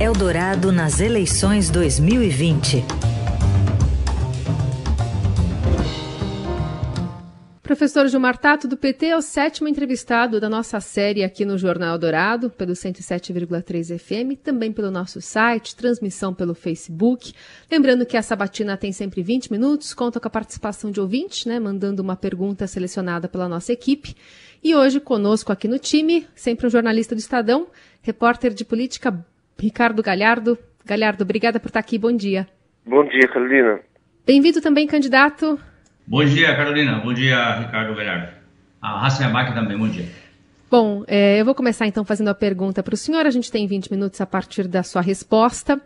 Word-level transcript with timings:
Eldorado 0.00 0.70
nas 0.70 1.00
eleições 1.00 1.70
2020. 1.70 2.84
Professor 7.60 8.06
Gilmar 8.06 8.38
Tato, 8.38 8.68
do 8.68 8.76
PT, 8.76 9.06
é 9.06 9.16
o 9.16 9.20
sétimo 9.20 9.66
entrevistado 9.66 10.40
da 10.40 10.48
nossa 10.48 10.78
série 10.78 11.24
aqui 11.24 11.44
no 11.44 11.58
Jornal 11.58 11.98
Dourado, 11.98 12.48
pelo 12.48 12.74
107,3 12.74 13.98
FM, 13.98 14.40
também 14.40 14.72
pelo 14.72 14.88
nosso 14.88 15.20
site, 15.20 15.74
transmissão 15.74 16.32
pelo 16.32 16.54
Facebook. 16.54 17.32
Lembrando 17.68 18.06
que 18.06 18.16
a 18.16 18.22
sabatina 18.22 18.76
tem 18.76 18.92
sempre 18.92 19.20
20 19.20 19.50
minutos, 19.50 19.92
conta 19.92 20.20
com 20.20 20.28
a 20.28 20.30
participação 20.30 20.92
de 20.92 21.00
ouvintes, 21.00 21.44
né, 21.44 21.58
mandando 21.58 22.00
uma 22.02 22.14
pergunta 22.14 22.68
selecionada 22.68 23.28
pela 23.28 23.48
nossa 23.48 23.72
equipe. 23.72 24.14
E 24.62 24.76
hoje, 24.76 25.00
conosco 25.00 25.50
aqui 25.50 25.66
no 25.66 25.78
time, 25.78 26.24
sempre 26.36 26.68
um 26.68 26.70
jornalista 26.70 27.16
do 27.16 27.18
Estadão, 27.18 27.66
repórter 28.00 28.54
de 28.54 28.64
política, 28.64 29.26
Ricardo 29.60 30.02
Galhardo. 30.02 30.58
Galhardo, 30.84 31.24
obrigada 31.24 31.58
por 31.60 31.68
estar 31.68 31.80
aqui, 31.80 31.98
bom 31.98 32.12
dia. 32.12 32.46
Bom 32.86 33.04
dia, 33.04 33.28
Carolina. 33.28 33.80
Bem-vindo 34.26 34.60
também, 34.60 34.86
candidato 34.86 35.58
Bom 36.10 36.24
dia, 36.24 36.56
Carolina. 36.56 37.02
Bom 37.04 37.12
dia, 37.12 37.58
Ricardo 37.58 37.94
Galhardo. 37.94 38.32
A 38.80 38.98
Raça 38.98 39.26
Abac 39.26 39.52
também, 39.52 39.76
bom 39.76 39.86
dia. 39.86 40.06
Bom, 40.70 41.04
é, 41.06 41.38
eu 41.38 41.44
vou 41.44 41.54
começar 41.54 41.86
então 41.86 42.02
fazendo 42.02 42.28
a 42.28 42.34
pergunta 42.34 42.82
para 42.82 42.94
o 42.94 42.96
senhor. 42.96 43.26
A 43.26 43.30
gente 43.30 43.52
tem 43.52 43.66
20 43.66 43.90
minutos 43.90 44.18
a 44.18 44.24
partir 44.24 44.66
da 44.66 44.82
sua 44.82 45.02
resposta. 45.02 45.78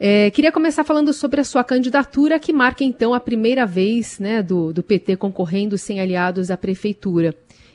É, 0.00 0.32
queria 0.32 0.50
começar 0.50 0.82
falando 0.82 1.12
sobre 1.12 1.40
a 1.40 1.44
sua 1.44 1.62
candidatura, 1.62 2.40
que 2.40 2.52
marca 2.52 2.82
então 2.82 3.14
a 3.14 3.20
primeira 3.20 3.64
vez 3.64 4.18
né, 4.18 4.42
do, 4.42 4.72
do 4.72 4.82
PT 4.82 5.16
concorrendo 5.16 5.78
sem 5.78 6.00
aliados 6.00 6.50
à 6.50 6.56
prefeitura. 6.56 7.32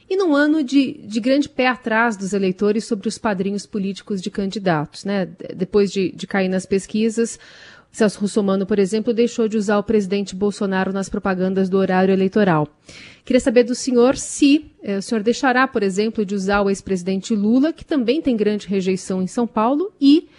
E 0.10 0.16
num 0.16 0.36
ano 0.36 0.64
de, 0.64 0.94
de 1.04 1.20
grande 1.20 1.50
pé 1.50 1.68
atrás 1.68 2.16
dos 2.16 2.34
eleitores 2.34 2.86
sobre 2.86 3.08
os 3.08 3.18
padrinhos 3.18 3.66
políticos 3.66 4.22
de 4.22 4.32
candidatos. 4.32 5.04
Né? 5.04 5.28
Depois 5.56 5.92
de, 5.92 6.12
de 6.12 6.26
cair 6.26 6.48
nas 6.48 6.66
pesquisas, 6.66 7.38
Celso 7.92 8.20
Russomano, 8.20 8.66
por 8.66 8.80
exemplo, 8.80 9.14
deixou 9.14 9.48
de 9.48 9.58
usar 9.58 9.78
o 9.80 9.84
presidente 9.84 10.36
Bolsonaro 10.36 10.94
nas 10.94 11.10
propagandas 11.10 11.68
do 11.68 11.78
horário 11.78 12.14
eleitoral. 12.14 12.68
Queria 13.26 13.40
saber 13.40 13.64
do 13.64 13.74
senhor 13.74 14.16
se 14.16 14.72
eh, 14.84 14.98
o 14.98 15.02
senhor 15.02 15.24
deixará, 15.24 15.68
por 15.68 15.82
exemplo, 15.82 16.26
de 16.26 16.36
usar 16.36 16.62
o 16.62 16.70
ex-presidente 16.70 17.34
Lula, 17.36 17.74
que 17.74 17.84
também 17.84 18.22
tem 18.22 18.38
grande 18.38 18.68
rejeição 18.68 19.22
em 19.22 19.28
São 19.28 19.48
Paulo, 19.48 19.92
e 20.00 20.30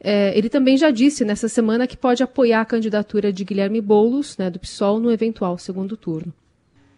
eh, 0.00 0.36
ele 0.36 0.48
também 0.48 0.76
já 0.76 0.90
disse 0.90 1.24
nessa 1.24 1.48
semana 1.48 1.86
que 1.86 1.96
pode 1.96 2.22
apoiar 2.22 2.62
a 2.62 2.66
candidatura 2.66 3.32
de 3.32 3.44
Guilherme 3.44 3.80
Boulos, 3.80 4.36
né, 4.36 4.50
do 4.50 4.58
PSOL, 4.58 4.98
no 4.98 5.10
eventual 5.12 5.56
segundo 5.58 5.96
turno. 5.96 6.34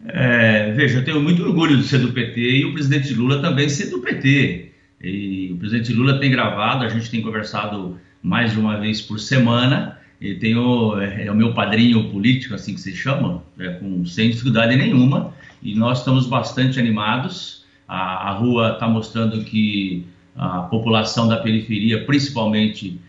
É, 0.07 0.71
veja, 0.71 0.99
eu 0.99 1.05
tenho 1.05 1.21
muito 1.21 1.43
orgulho 1.43 1.77
de 1.77 1.83
ser 1.83 1.99
do 1.99 2.13
PT 2.13 2.39
e 2.39 2.65
o 2.65 2.73
presidente 2.73 3.13
Lula 3.13 3.41
também 3.41 3.67
ser 3.67 3.89
do 3.89 3.99
PT. 3.99 4.71
E 5.01 5.51
o 5.53 5.57
presidente 5.57 5.93
Lula 5.93 6.19
tem 6.19 6.31
gravado, 6.31 6.83
a 6.83 6.89
gente 6.89 7.09
tem 7.09 7.21
conversado 7.21 7.97
mais 8.21 8.51
de 8.51 8.59
uma 8.59 8.77
vez 8.77 9.01
por 9.01 9.19
semana. 9.19 9.97
Ele 10.19 10.35
tem 10.35 10.55
o, 10.55 10.99
é, 10.99 11.25
é 11.25 11.31
o 11.31 11.35
meu 11.35 11.53
padrinho 11.53 12.09
político, 12.11 12.53
assim 12.53 12.73
que 12.73 12.81
se 12.81 12.93
chama, 12.93 13.43
é, 13.57 13.69
com, 13.69 14.05
sem 14.05 14.29
dificuldade 14.29 14.75
nenhuma. 14.75 15.33
E 15.61 15.75
nós 15.75 15.99
estamos 15.99 16.27
bastante 16.27 16.79
animados. 16.79 17.65
A, 17.87 18.29
a 18.29 18.31
rua 18.33 18.73
está 18.73 18.87
mostrando 18.87 19.43
que 19.43 20.05
a 20.35 20.61
população 20.63 21.27
da 21.27 21.37
periferia, 21.37 22.05
principalmente, 22.05 22.99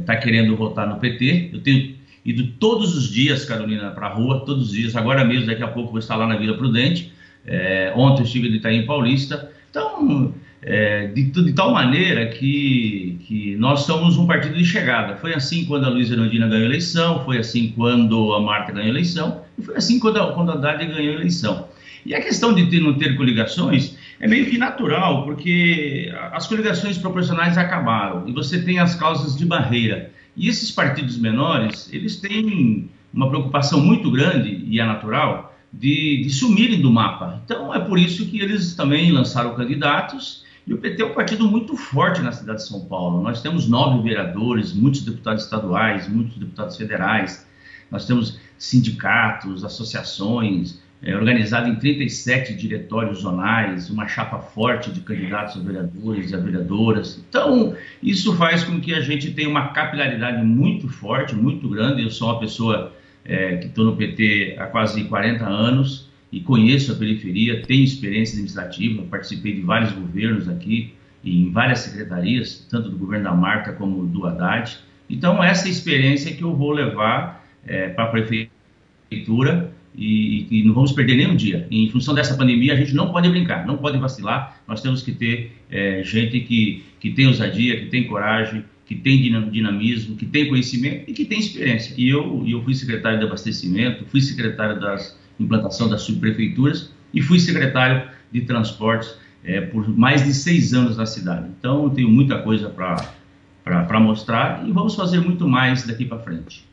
está 0.00 0.14
é, 0.14 0.16
querendo 0.16 0.56
votar 0.56 0.88
no 0.88 0.96
PT. 0.96 1.50
Eu 1.52 1.60
tenho 1.60 1.94
ido 2.24 2.46
todos 2.58 2.96
os 2.96 3.08
dias, 3.10 3.44
Carolina, 3.44 3.90
para 3.90 4.06
a 4.06 4.14
rua, 4.14 4.44
todos 4.44 4.68
os 4.68 4.72
dias. 4.72 4.96
Agora 4.96 5.24
mesmo, 5.24 5.46
daqui 5.46 5.62
a 5.62 5.68
pouco, 5.68 5.90
vou 5.90 5.98
estar 5.98 6.16
lá 6.16 6.26
na 6.26 6.36
Vila 6.36 6.56
Prudente. 6.56 7.12
É, 7.44 7.92
ontem 7.96 8.22
estive 8.22 8.48
no 8.48 8.56
Itaim 8.56 8.86
Paulista. 8.86 9.50
Então, 9.70 10.34
é, 10.62 11.08
de, 11.08 11.24
de, 11.24 11.52
tal 11.52 11.72
maneira 11.72 12.26
que, 12.26 13.18
que 13.26 13.56
nós 13.56 13.80
somos 13.80 14.16
um 14.16 14.26
partido 14.26 14.54
de 14.54 14.64
chegada. 14.64 15.16
Foi 15.16 15.34
assim 15.34 15.64
quando 15.64 15.84
a 15.84 15.88
Luísa 15.88 16.14
Erundina 16.14 16.46
ganhou 16.46 16.62
a 16.62 16.66
eleição, 16.66 17.24
foi 17.24 17.38
assim 17.38 17.72
quando 17.74 18.32
a 18.32 18.40
Marta 18.40 18.70
ganhou 18.70 18.86
a 18.86 18.90
eleição, 18.90 19.42
e 19.58 19.62
foi 19.62 19.76
assim 19.76 19.98
quando 19.98 20.18
a, 20.18 20.32
quando 20.32 20.52
a 20.52 20.56
ganhou 20.56 20.96
a 20.96 21.02
eleição. 21.02 21.68
E 22.06 22.14
a 22.14 22.20
questão 22.20 22.54
de 22.54 22.66
ter, 22.66 22.80
não 22.80 22.94
ter 22.94 23.16
coligações 23.16 23.96
é 24.20 24.28
meio 24.28 24.46
que 24.46 24.56
natural, 24.56 25.24
porque 25.24 26.12
as 26.32 26.46
coligações 26.46 26.96
proporcionais 26.96 27.58
acabaram, 27.58 28.28
e 28.28 28.32
você 28.32 28.62
tem 28.62 28.78
as 28.78 28.94
causas 28.94 29.36
de 29.36 29.44
barreira. 29.44 30.12
E 30.36 30.48
esses 30.48 30.70
partidos 30.70 31.18
menores, 31.18 31.88
eles 31.92 32.16
têm 32.16 32.90
uma 33.12 33.28
preocupação 33.28 33.80
muito 33.80 34.10
grande, 34.10 34.64
e 34.66 34.80
é 34.80 34.86
natural, 34.86 35.54
de, 35.72 36.22
de 36.22 36.30
sumirem 36.30 36.80
do 36.80 36.90
mapa. 36.90 37.40
Então 37.44 37.74
é 37.74 37.78
por 37.78 37.98
isso 37.98 38.26
que 38.26 38.40
eles 38.40 38.74
também 38.74 39.10
lançaram 39.10 39.54
candidatos, 39.54 40.44
e 40.66 40.72
o 40.72 40.78
PT 40.78 41.02
é 41.02 41.06
um 41.06 41.14
partido 41.14 41.48
muito 41.48 41.76
forte 41.76 42.20
na 42.20 42.30
cidade 42.30 42.62
de 42.62 42.68
São 42.68 42.84
Paulo. 42.84 43.22
Nós 43.22 43.42
temos 43.42 43.68
nove 43.68 44.02
vereadores, 44.08 44.72
muitos 44.72 45.02
deputados 45.02 45.44
estaduais, 45.44 46.08
muitos 46.08 46.36
deputados 46.36 46.76
federais. 46.76 47.46
Nós 47.90 48.06
temos 48.06 48.38
sindicatos, 48.56 49.64
associações, 49.64 50.80
é, 51.02 51.16
organizado 51.16 51.68
em 51.68 51.74
37 51.74 52.54
diretórios 52.54 53.22
zonais, 53.22 53.90
uma 53.90 54.06
chapa 54.06 54.38
forte 54.38 54.92
de 54.92 55.00
candidatos 55.00 55.56
a 55.56 55.60
vereadores 55.60 56.30
e 56.30 56.34
a 56.34 56.38
vereadoras. 56.38 57.22
Então, 57.28 57.74
isso 58.00 58.36
faz 58.36 58.62
com 58.62 58.80
que 58.80 58.94
a 58.94 59.00
gente 59.00 59.32
tenha 59.32 59.48
uma 59.48 59.68
capilaridade 59.68 60.44
muito 60.44 60.88
forte, 60.88 61.34
muito 61.34 61.68
grande. 61.68 62.02
Eu 62.02 62.10
sou 62.10 62.28
uma 62.28 62.38
pessoa 62.38 62.92
é, 63.24 63.56
que 63.56 63.66
estou 63.66 63.84
no 63.84 63.96
PT 63.96 64.54
há 64.58 64.66
quase 64.66 65.02
40 65.04 65.44
anos 65.44 66.08
e 66.30 66.40
conheço 66.40 66.92
a 66.92 66.94
periferia, 66.94 67.62
tenho 67.62 67.82
experiência 67.82 68.34
administrativa, 68.34 69.02
participei 69.02 69.54
de 69.54 69.60
vários 69.60 69.92
governos 69.92 70.48
aqui, 70.48 70.94
em 71.24 71.50
várias 71.50 71.80
secretarias, 71.80 72.66
tanto 72.70 72.88
do 72.88 72.96
governo 72.96 73.24
da 73.24 73.34
Marta 73.34 73.72
como 73.72 74.06
do 74.06 74.24
Haddad. 74.24 74.78
Então, 75.10 75.42
essa 75.42 75.68
experiência 75.68 76.32
que 76.32 76.42
eu 76.42 76.54
vou 76.54 76.70
levar 76.70 77.44
é, 77.66 77.88
para 77.88 78.04
a 78.04 78.08
prefeitura 78.08 79.72
e, 79.94 80.46
e, 80.50 80.64
não 80.64 80.74
vamos 80.74 80.92
perder 80.92 81.16
nenhum 81.16 81.36
dia. 81.36 81.66
Em 81.70 81.88
função 81.90 82.14
dessa 82.14 82.34
pandemia, 82.34 82.72
a 82.72 82.76
gente 82.76 82.94
não 82.94 83.10
pode 83.10 83.28
brincar, 83.28 83.66
não 83.66 83.76
pode 83.76 83.98
vacilar. 83.98 84.60
Nós 84.66 84.80
temos 84.80 85.02
que 85.02 85.12
ter 85.12 85.52
é, 85.70 86.02
gente 86.02 86.40
que, 86.40 86.84
que 86.98 87.10
tem 87.10 87.26
ousadia, 87.26 87.78
que 87.78 87.86
tem 87.86 88.06
coragem, 88.06 88.64
que 88.86 88.94
tem 88.94 89.20
dinamismo, 89.50 90.16
que 90.16 90.26
tem 90.26 90.48
conhecimento 90.48 91.10
e 91.10 91.12
que 91.12 91.24
tem 91.24 91.38
experiência. 91.38 91.94
E 91.96 92.08
eu, 92.08 92.44
eu 92.46 92.62
fui 92.62 92.74
secretário 92.74 93.18
de 93.18 93.24
abastecimento, 93.24 94.04
fui 94.06 94.20
secretário 94.20 94.80
das 94.80 95.20
implantação 95.40 95.88
das 95.88 96.02
subprefeituras 96.02 96.92
e 97.12 97.20
fui 97.20 97.38
secretário 97.38 98.08
de 98.30 98.42
transportes 98.42 99.16
é, 99.44 99.60
por 99.60 99.88
mais 99.88 100.24
de 100.24 100.32
seis 100.32 100.72
anos 100.72 100.96
na 100.96 101.06
cidade. 101.06 101.48
Então, 101.58 101.84
eu 101.84 101.90
tenho 101.90 102.08
muita 102.08 102.38
coisa 102.38 102.68
para 102.68 104.00
mostrar 104.00 104.66
e 104.66 104.72
vamos 104.72 104.94
fazer 104.94 105.20
muito 105.20 105.48
mais 105.48 105.86
daqui 105.86 106.04
para 106.04 106.18
frente. 106.18 106.64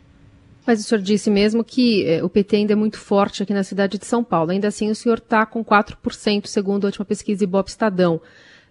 Mas 0.69 0.81
o 0.81 0.83
senhor 0.83 1.01
disse 1.01 1.31
mesmo 1.31 1.63
que 1.63 2.05
é, 2.05 2.23
o 2.23 2.29
PT 2.29 2.57
ainda 2.57 2.73
é 2.73 2.75
muito 2.75 2.99
forte 2.99 3.41
aqui 3.41 3.55
na 3.55 3.63
cidade 3.63 3.97
de 3.97 4.05
São 4.05 4.23
Paulo. 4.23 4.51
Ainda 4.51 4.67
assim, 4.67 4.91
o 4.91 4.93
senhor 4.93 5.17
está 5.17 5.43
com 5.43 5.65
4%, 5.65 6.45
segundo 6.45 6.85
a 6.85 6.89
última 6.89 7.03
pesquisa 7.03 7.43
Ibope 7.43 7.71
Estadão. 7.71 8.21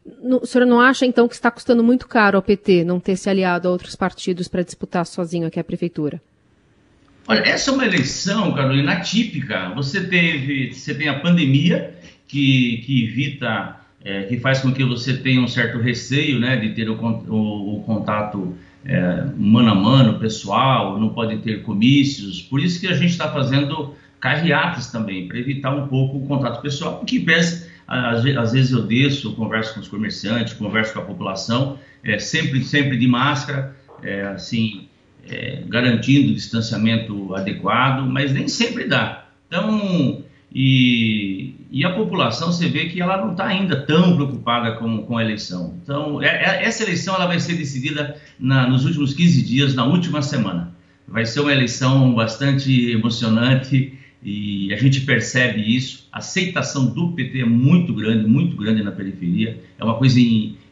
o 0.07 0.47
senhor 0.47 0.65
não 0.65 0.81
acha, 0.81 1.05
então, 1.05 1.27
que 1.27 1.35
está 1.35 1.51
custando 1.51 1.83
muito 1.83 2.07
caro 2.07 2.37
ao 2.37 2.43
PT 2.43 2.85
não 2.85 3.01
ter 3.01 3.17
se 3.17 3.29
aliado 3.29 3.67
a 3.67 3.73
outros 3.73 3.97
partidos 3.97 4.47
para 4.47 4.63
disputar 4.63 5.05
sozinho 5.07 5.49
aqui 5.49 5.59
a 5.59 5.65
prefeitura? 5.65 6.23
Olha, 7.27 7.41
essa 7.41 7.73
é 7.73 7.75
uma 7.75 7.85
eleição, 7.85 8.55
Carolina, 8.55 8.93
atípica. 8.93 9.71
Você 9.75 10.01
teve, 10.07 10.73
você 10.73 10.95
tem 10.95 11.09
a 11.09 11.19
pandemia 11.19 11.97
que, 12.29 12.81
que 12.87 13.07
evita, 13.07 13.75
é, 14.05 14.23
que 14.23 14.39
faz 14.39 14.61
com 14.61 14.73
que 14.73 14.85
você 14.85 15.17
tenha 15.17 15.41
um 15.41 15.49
certo 15.49 15.79
receio, 15.79 16.39
né, 16.39 16.59
de 16.59 16.77
ter 16.77 16.89
o, 16.89 16.95
o, 16.95 17.79
o 17.79 17.83
contato 17.83 18.57
é, 18.89 19.27
mano 19.37 19.71
a 19.71 19.75
mano, 19.75 20.19
pessoal, 20.19 20.99
não 20.99 21.11
pode 21.11 21.37
ter 21.39 21.63
comícios. 21.63 22.41
Por 22.41 22.59
isso 22.59 22.81
que 22.81 22.87
a 22.87 22.95
gente 22.95 23.11
está 23.11 23.31
fazendo 23.31 23.95
carreatas 24.19 24.91
também, 24.91 25.29
para 25.29 25.39
evitar 25.39 25.75
um 25.75 25.87
pouco 25.87 26.17
o 26.17 26.27
contato 26.27 26.63
pessoal, 26.63 27.05
que 27.05 27.21
pese, 27.21 27.69
às, 27.87 28.25
às 28.25 28.53
vezes 28.53 28.73
eu 28.73 28.83
desço, 28.83 29.35
converso 29.35 29.75
com 29.75 29.81
os 29.81 29.89
comerciantes, 29.89 30.55
converso 30.55 30.95
com 30.95 31.01
a 31.01 31.05
população, 31.05 31.79
é, 32.03 32.19
sempre, 32.19 32.65
sempre 32.65 32.97
de 32.97 33.07
máscara, 33.07 33.77
é, 34.03 34.23
assim, 34.23 34.89
é, 35.29 35.63
garantindo 35.69 36.31
o 36.31 36.35
distanciamento 36.35 37.35
adequado, 37.35 38.07
mas 38.09 38.33
nem 38.33 38.49
sempre 38.49 38.89
dá. 38.89 39.29
Então, 39.47 40.25
e, 40.53 41.55
e 41.71 41.85
a 41.85 41.93
população, 41.93 42.51
você 42.51 42.69
vê 42.69 42.87
que 42.87 43.01
ela 43.01 43.19
não 43.19 43.33
está 43.33 43.47
ainda 43.47 43.77
tão 43.83 44.17
preocupada 44.17 44.73
com, 44.77 45.03
com 45.03 45.19
a 45.19 45.23
eleição. 45.23 45.79
Então, 45.83 46.23
é, 46.23 46.29
é, 46.29 46.65
essa 46.65 46.83
eleição 46.83 47.15
ela 47.15 47.27
vai 47.27 47.39
ser 47.39 47.57
decidida 47.57 48.17
na, 48.39 48.67
nos 48.67 48.87
últimos 48.87 49.13
15 49.13 49.43
dias, 49.43 49.75
na 49.75 49.85
última 49.85 50.23
semana. 50.23 50.75
Vai 51.07 51.27
ser 51.27 51.41
uma 51.41 51.53
eleição 51.53 52.15
bastante 52.15 52.91
emocionante 52.91 53.99
e 54.23 54.73
a 54.73 54.77
gente 54.77 55.03
percebe 55.03 55.61
isso. 55.61 56.09
A 56.11 56.19
aceitação 56.19 56.87
do 56.87 57.13
PT 57.13 57.41
é 57.41 57.45
muito 57.45 57.93
grande, 57.93 58.27
muito 58.27 58.57
grande 58.57 58.83
na 58.83 58.91
periferia, 58.91 59.61
é 59.79 59.85
uma 59.85 59.95
coisa 59.95 60.19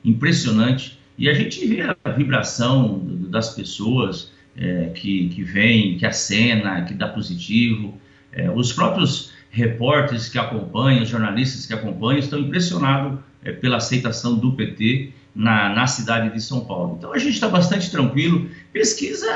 impressionante. 0.02 0.98
E 1.18 1.28
a 1.28 1.34
gente 1.34 1.66
vê 1.66 1.82
a 1.82 2.10
vibração 2.10 3.02
das 3.30 3.54
pessoas, 3.54 4.32
é, 4.56 4.90
que, 4.94 5.28
que 5.28 5.42
vem, 5.42 5.98
que 5.98 6.06
acena, 6.06 6.82
que 6.82 6.94
dá 6.94 7.08
positivo. 7.08 7.98
É, 8.32 8.50
os 8.50 8.72
próprios 8.72 9.35
repórteres 9.56 10.28
que 10.28 10.38
acompanham, 10.38 11.02
jornalistas 11.06 11.64
que 11.64 11.72
acompanham, 11.72 12.18
estão 12.18 12.38
impressionados 12.38 13.18
é, 13.42 13.52
pela 13.52 13.78
aceitação 13.78 14.36
do 14.36 14.52
PT 14.52 15.12
na, 15.34 15.74
na 15.74 15.86
cidade 15.86 16.32
de 16.34 16.42
São 16.42 16.60
Paulo. 16.66 16.96
Então 16.98 17.14
a 17.14 17.18
gente 17.18 17.32
está 17.32 17.48
bastante 17.48 17.90
tranquilo. 17.90 18.50
Pesquisa, 18.70 19.26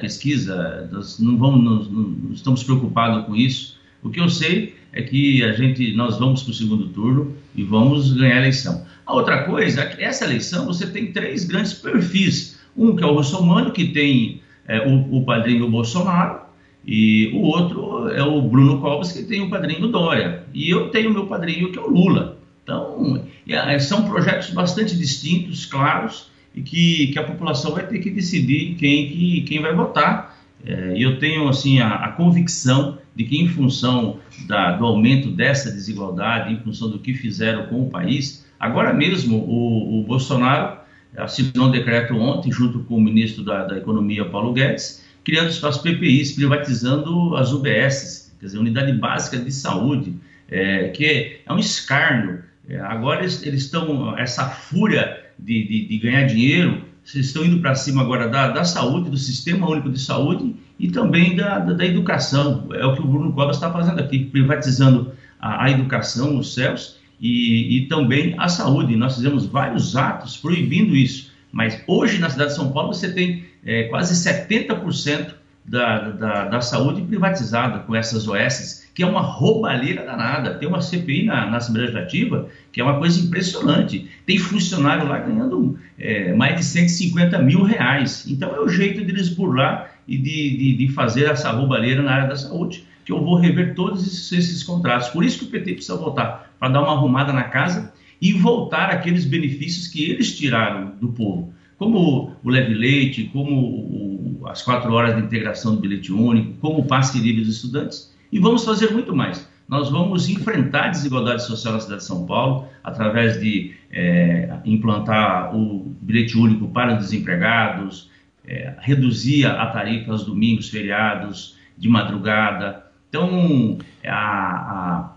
pesquisa, 0.00 0.88
nós 0.92 1.18
não 1.18 1.36
vamos, 1.36 1.90
não 1.90 2.32
estamos 2.32 2.62
preocupados 2.62 3.26
com 3.26 3.34
isso. 3.34 3.76
O 4.00 4.10
que 4.10 4.20
eu 4.20 4.28
sei 4.28 4.76
é 4.92 5.02
que 5.02 5.42
a 5.42 5.52
gente, 5.52 5.92
nós 5.96 6.20
vamos 6.20 6.44
para 6.44 6.52
o 6.52 6.54
segundo 6.54 6.86
turno 6.90 7.34
e 7.56 7.64
vamos 7.64 8.12
ganhar 8.12 8.36
a 8.36 8.38
eleição. 8.38 8.86
A 9.04 9.12
outra 9.12 9.42
coisa 9.42 9.80
é 9.80 9.86
que 9.86 10.04
essa 10.04 10.24
eleição 10.24 10.66
você 10.66 10.86
tem 10.86 11.10
três 11.10 11.44
grandes 11.44 11.72
perfis. 11.72 12.60
Um 12.76 12.94
que 12.94 13.02
é 13.02 13.06
o 13.06 13.14
russomano, 13.14 13.72
que 13.72 13.88
tem 13.88 14.40
é, 14.68 14.86
o, 14.86 15.18
o 15.18 15.24
padrinho 15.24 15.68
Bolsonaro, 15.68 16.43
e 16.86 17.30
o 17.32 17.40
outro 17.40 18.08
é 18.10 18.22
o 18.22 18.42
Bruno 18.42 18.80
Covas, 18.80 19.12
que 19.12 19.22
tem 19.22 19.42
o 19.42 19.48
padrinho 19.48 19.88
Dória. 19.88 20.44
E 20.52 20.68
eu 20.68 20.90
tenho 20.90 21.10
o 21.10 21.12
meu 21.12 21.26
padrinho, 21.26 21.72
que 21.72 21.78
é 21.78 21.82
o 21.82 21.88
Lula. 21.88 22.38
Então, 22.62 23.22
é, 23.48 23.78
são 23.78 24.04
projetos 24.04 24.50
bastante 24.50 24.96
distintos, 24.96 25.66
claros, 25.66 26.30
e 26.54 26.62
que, 26.62 27.08
que 27.08 27.18
a 27.18 27.24
população 27.24 27.72
vai 27.72 27.86
ter 27.86 27.98
que 27.98 28.10
decidir 28.10 28.74
quem, 28.76 29.08
que, 29.08 29.40
quem 29.42 29.60
vai 29.60 29.74
votar. 29.74 30.38
É, 30.64 30.94
e 30.96 31.02
eu 31.02 31.18
tenho 31.18 31.48
assim 31.48 31.80
a, 31.80 31.88
a, 31.88 32.12
convicção 32.12 32.98
de 33.14 33.24
que, 33.24 33.38
em 33.38 33.48
função 33.48 34.18
da, 34.46 34.72
do 34.72 34.84
aumento 34.84 35.30
dessa 35.30 35.70
desigualdade, 35.70 36.52
em 36.52 36.58
função 36.58 36.90
do 36.90 36.98
que 36.98 37.12
fizeram 37.12 37.66
com 37.66 37.82
o 37.82 37.90
país, 37.90 38.46
agora 38.58 38.92
mesmo 38.92 39.38
o, 39.38 40.00
o 40.00 40.02
Bolsonaro 40.04 40.78
assinou 41.16 41.68
um 41.68 41.70
decreto 41.70 42.14
ontem, 42.16 42.50
junto 42.50 42.80
com 42.80 42.96
o 42.96 43.00
ministro 43.00 43.44
da, 43.44 43.64
da 43.64 43.76
Economia, 43.76 44.24
Paulo 44.24 44.52
Guedes, 44.52 45.04
criando 45.24 45.48
as 45.48 45.78
PPIs, 45.78 46.32
privatizando 46.32 47.36
as 47.36 47.52
UBSs, 47.52 48.32
quer 48.38 48.46
dizer, 48.46 48.58
Unidade 48.58 48.92
Básica 48.92 49.38
de 49.38 49.50
Saúde, 49.50 50.14
é, 50.48 50.88
que 50.88 51.40
é 51.46 51.52
um 51.52 51.58
escárnio 51.58 52.44
é, 52.68 52.78
agora 52.80 53.22
eles 53.22 53.42
estão, 53.42 54.16
essa 54.18 54.48
fúria 54.48 55.22
de, 55.38 55.66
de, 55.66 55.88
de, 55.88 55.98
ganhar 55.98 56.26
dinheiro, 56.26 56.82
vocês 57.04 57.26
estão 57.26 57.44
indo 57.44 57.60
para 57.60 57.74
cima 57.74 58.00
agora 58.00 58.28
da, 58.28 58.48
da, 58.48 58.64
saúde, 58.64 59.10
do 59.10 59.16
Sistema 59.16 59.68
Único 59.68 59.90
de 59.90 60.00
Saúde 60.00 60.56
e 60.78 60.90
também 60.90 61.36
da, 61.36 61.58
da, 61.58 61.74
da 61.74 61.84
educação. 61.84 62.68
É 62.72 62.84
o 62.86 62.94
que 62.94 63.02
o 63.02 63.06
Bruno 63.06 63.32
Covas 63.32 63.56
está 63.56 63.70
fazendo 63.70 64.00
aqui, 64.00 64.24
privatizando 64.24 65.12
a, 65.38 65.64
a 65.64 65.70
educação, 65.70 66.38
os 66.38 66.54
céus 66.54 66.98
e, 67.20 67.76
e, 67.76 67.86
também 67.86 68.34
a 68.38 68.48
saúde. 68.48 68.96
Nós 68.96 69.16
fizemos 69.16 69.44
vários 69.44 69.94
atos 69.94 70.38
proibindo 70.38 70.96
isso, 70.96 71.30
mas 71.52 71.82
hoje 71.86 72.18
na 72.18 72.30
cidade 72.30 72.50
de 72.50 72.56
São 72.56 72.72
Paulo 72.72 72.94
você 72.94 73.12
tem 73.12 73.44
é, 73.64 73.84
quase 73.84 74.14
70% 74.14 75.34
da, 75.64 76.10
da, 76.10 76.44
da 76.44 76.60
saúde 76.60 77.02
privatizada 77.02 77.78
com 77.80 77.94
essas 77.94 78.28
OSs 78.28 78.84
que 78.94 79.02
é 79.02 79.06
uma 79.06 79.20
roubalheira 79.20 80.04
danada. 80.04 80.54
Tem 80.54 80.68
uma 80.68 80.80
CPI 80.80 81.24
na, 81.24 81.50
na 81.50 81.56
Assembleia 81.56 81.88
Legislativa 81.88 82.48
que 82.70 82.80
é 82.80 82.84
uma 82.84 82.98
coisa 82.98 83.18
impressionante. 83.18 84.08
Tem 84.24 84.38
funcionário 84.38 85.08
lá 85.08 85.18
ganhando 85.18 85.78
é, 85.98 86.32
mais 86.32 86.56
de 86.56 86.64
150 86.64 87.38
mil 87.38 87.62
reais. 87.62 88.24
Então 88.28 88.54
é 88.54 88.60
o 88.60 88.68
jeito 88.68 89.04
de 89.04 89.10
eles 89.10 89.30
burlar 89.30 89.90
e 90.06 90.16
de, 90.16 90.56
de, 90.56 90.76
de 90.76 90.88
fazer 90.92 91.24
essa 91.24 91.50
roubalheira 91.50 92.02
na 92.02 92.12
área 92.12 92.28
da 92.28 92.36
saúde, 92.36 92.84
que 93.04 93.10
eu 93.10 93.24
vou 93.24 93.36
rever 93.36 93.74
todos 93.74 94.06
esses, 94.06 94.30
esses 94.32 94.62
contratos. 94.62 95.08
Por 95.08 95.24
isso 95.24 95.38
que 95.40 95.44
o 95.46 95.48
PT 95.48 95.74
precisa 95.74 95.96
voltar, 95.96 96.54
para 96.58 96.68
dar 96.68 96.82
uma 96.82 96.92
arrumada 96.92 97.32
na 97.32 97.44
casa 97.44 97.92
e 98.20 98.32
voltar 98.32 98.90
aqueles 98.90 99.24
benefícios 99.24 99.88
que 99.88 100.10
eles 100.10 100.36
tiraram 100.36 100.92
do 101.00 101.08
povo 101.08 101.53
como 101.78 102.36
o 102.42 102.50
leve 102.50 102.74
leite, 102.74 103.24
como 103.32 103.52
o, 103.52 104.42
as 104.46 104.62
quatro 104.62 104.92
horas 104.92 105.16
de 105.16 105.22
integração 105.22 105.74
do 105.74 105.80
bilhete 105.80 106.12
único, 106.12 106.54
como 106.60 106.80
o 106.80 106.84
passe 106.86 107.18
livre 107.18 107.42
dos 107.42 107.56
estudantes, 107.56 108.14
e 108.30 108.38
vamos 108.38 108.64
fazer 108.64 108.92
muito 108.92 109.14
mais. 109.14 109.48
Nós 109.68 109.90
vamos 109.90 110.28
enfrentar 110.28 110.86
a 110.86 110.88
desigualdade 110.88 111.44
social 111.44 111.74
na 111.74 111.80
cidade 111.80 112.00
de 112.00 112.06
São 112.06 112.26
Paulo 112.26 112.68
através 112.82 113.40
de 113.40 113.74
é, 113.90 114.58
implantar 114.64 115.54
o 115.56 115.94
bilhete 116.02 116.36
único 116.36 116.68
para 116.68 116.94
desempregados, 116.94 118.10
é, 118.46 118.74
reduzir 118.80 119.46
a 119.46 119.66
tarifa 119.66 120.12
aos 120.12 120.24
domingos, 120.24 120.68
feriados, 120.68 121.56
de 121.78 121.88
madrugada. 121.88 122.84
Então, 123.08 123.78
a, 124.04 124.12
a, 124.12 125.12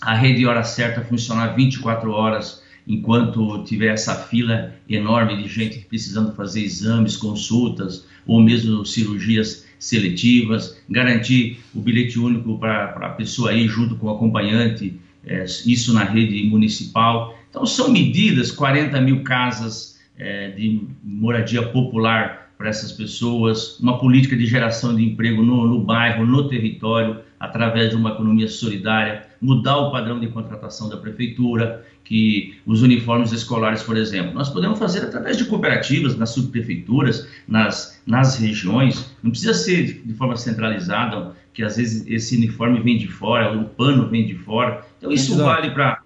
a 0.00 0.14
rede 0.14 0.46
Hora 0.46 0.62
Certa 0.62 1.02
funcionar 1.02 1.54
24 1.54 2.10
horas 2.10 2.61
enquanto 2.86 3.62
tiver 3.64 3.92
essa 3.92 4.14
fila 4.14 4.74
enorme 4.88 5.42
de 5.42 5.48
gente 5.48 5.78
precisando 5.80 6.34
fazer 6.34 6.62
exames, 6.62 7.16
consultas 7.16 8.06
ou 8.26 8.40
mesmo 8.40 8.84
cirurgias 8.84 9.66
seletivas, 9.78 10.80
garantir 10.88 11.58
o 11.74 11.80
bilhete 11.80 12.18
único 12.18 12.58
para 12.58 12.84
a 12.84 13.10
pessoa 13.10 13.52
ir 13.52 13.68
junto 13.68 13.96
com 13.96 14.06
o 14.06 14.10
acompanhante, 14.10 14.98
é, 15.24 15.44
isso 15.44 15.92
na 15.92 16.04
rede 16.04 16.42
municipal. 16.44 17.36
Então, 17.50 17.66
são 17.66 17.90
medidas, 17.90 18.50
40 18.50 19.00
mil 19.00 19.22
casas 19.22 20.00
é, 20.18 20.50
de 20.50 20.82
moradia 21.02 21.62
popular 21.62 22.52
para 22.56 22.68
essas 22.68 22.92
pessoas, 22.92 23.78
uma 23.80 23.98
política 23.98 24.36
de 24.36 24.46
geração 24.46 24.94
de 24.94 25.02
emprego 25.04 25.42
no, 25.42 25.66
no 25.66 25.80
bairro, 25.80 26.24
no 26.24 26.48
território, 26.48 27.20
através 27.38 27.90
de 27.90 27.96
uma 27.96 28.10
economia 28.10 28.46
solidária, 28.46 29.26
mudar 29.42 29.76
o 29.76 29.90
padrão 29.90 30.20
de 30.20 30.28
contratação 30.28 30.88
da 30.88 30.96
prefeitura, 30.96 31.84
que 32.04 32.54
os 32.64 32.80
uniformes 32.80 33.32
escolares, 33.32 33.82
por 33.82 33.96
exemplo, 33.96 34.32
nós 34.32 34.48
podemos 34.48 34.78
fazer 34.78 35.00
através 35.00 35.36
de 35.36 35.44
cooperativas, 35.46 36.16
nas 36.16 36.30
subprefeituras, 36.30 37.28
nas, 37.46 38.00
nas 38.06 38.38
regiões, 38.38 39.14
não 39.22 39.32
precisa 39.32 39.52
ser 39.52 40.02
de 40.04 40.14
forma 40.14 40.36
centralizada, 40.36 41.32
que 41.52 41.62
às 41.62 41.76
vezes 41.76 42.06
esse 42.06 42.36
uniforme 42.36 42.80
vem 42.80 42.96
de 42.96 43.08
fora, 43.08 43.58
o 43.58 43.64
pano 43.64 44.08
vem 44.08 44.24
de 44.24 44.34
fora. 44.34 44.86
Então 44.98 45.10
isso 45.10 45.34
Exato. 45.34 45.48
vale 45.48 45.70
para 45.70 46.00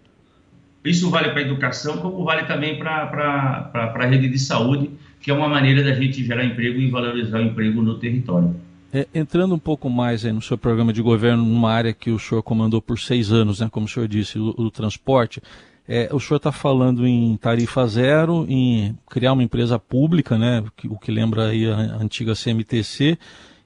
isso 0.84 1.10
vale 1.10 1.30
para 1.30 1.40
a 1.40 1.42
educação, 1.42 1.96
como 1.96 2.24
vale 2.24 2.44
também 2.44 2.78
para 2.78 3.70
a 3.74 4.06
rede 4.06 4.28
de 4.28 4.38
saúde, 4.38 4.88
que 5.20 5.32
é 5.32 5.34
uma 5.34 5.48
maneira 5.48 5.82
da 5.82 5.92
gente 5.92 6.24
gerar 6.24 6.44
emprego 6.44 6.78
e 6.78 6.88
valorizar 6.88 7.40
o 7.40 7.42
emprego 7.42 7.82
no 7.82 7.98
território. 7.98 8.54
É, 8.92 9.06
entrando 9.14 9.54
um 9.54 9.58
pouco 9.58 9.90
mais 9.90 10.22
no 10.24 10.40
seu 10.40 10.56
programa 10.56 10.92
de 10.92 11.02
governo, 11.02 11.44
numa 11.44 11.72
área 11.72 11.92
que 11.92 12.10
o 12.10 12.18
senhor 12.18 12.42
comandou 12.42 12.80
por 12.80 12.98
seis 12.98 13.32
anos, 13.32 13.60
né, 13.60 13.68
como 13.70 13.86
o 13.86 13.88
senhor 13.88 14.08
disse, 14.08 14.38
o, 14.38 14.54
o 14.56 14.70
transporte, 14.70 15.42
é, 15.88 16.08
o 16.12 16.18
senhor 16.18 16.38
está 16.38 16.50
falando 16.50 17.06
em 17.06 17.36
tarifa 17.36 17.86
zero, 17.86 18.46
em 18.48 18.96
criar 19.08 19.32
uma 19.32 19.42
empresa 19.42 19.78
pública, 19.78 20.38
né, 20.38 20.64
o 20.88 20.98
que 20.98 21.10
lembra 21.10 21.48
aí 21.48 21.66
a 21.70 21.96
antiga 21.96 22.34
CMTC, 22.34 23.18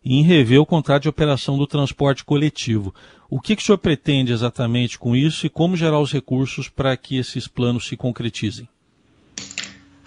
e 0.04 0.18
em 0.18 0.22
rever 0.22 0.60
o 0.60 0.66
contrato 0.66 1.02
de 1.02 1.08
operação 1.08 1.58
do 1.58 1.66
transporte 1.66 2.24
coletivo. 2.24 2.94
O 3.28 3.40
que, 3.40 3.54
que 3.54 3.62
o 3.62 3.64
senhor 3.64 3.78
pretende 3.78 4.32
exatamente 4.32 4.98
com 4.98 5.14
isso 5.14 5.46
e 5.46 5.50
como 5.50 5.76
gerar 5.76 6.00
os 6.00 6.12
recursos 6.12 6.68
para 6.68 6.96
que 6.96 7.16
esses 7.16 7.46
planos 7.46 7.86
se 7.86 7.96
concretizem? 7.96 8.68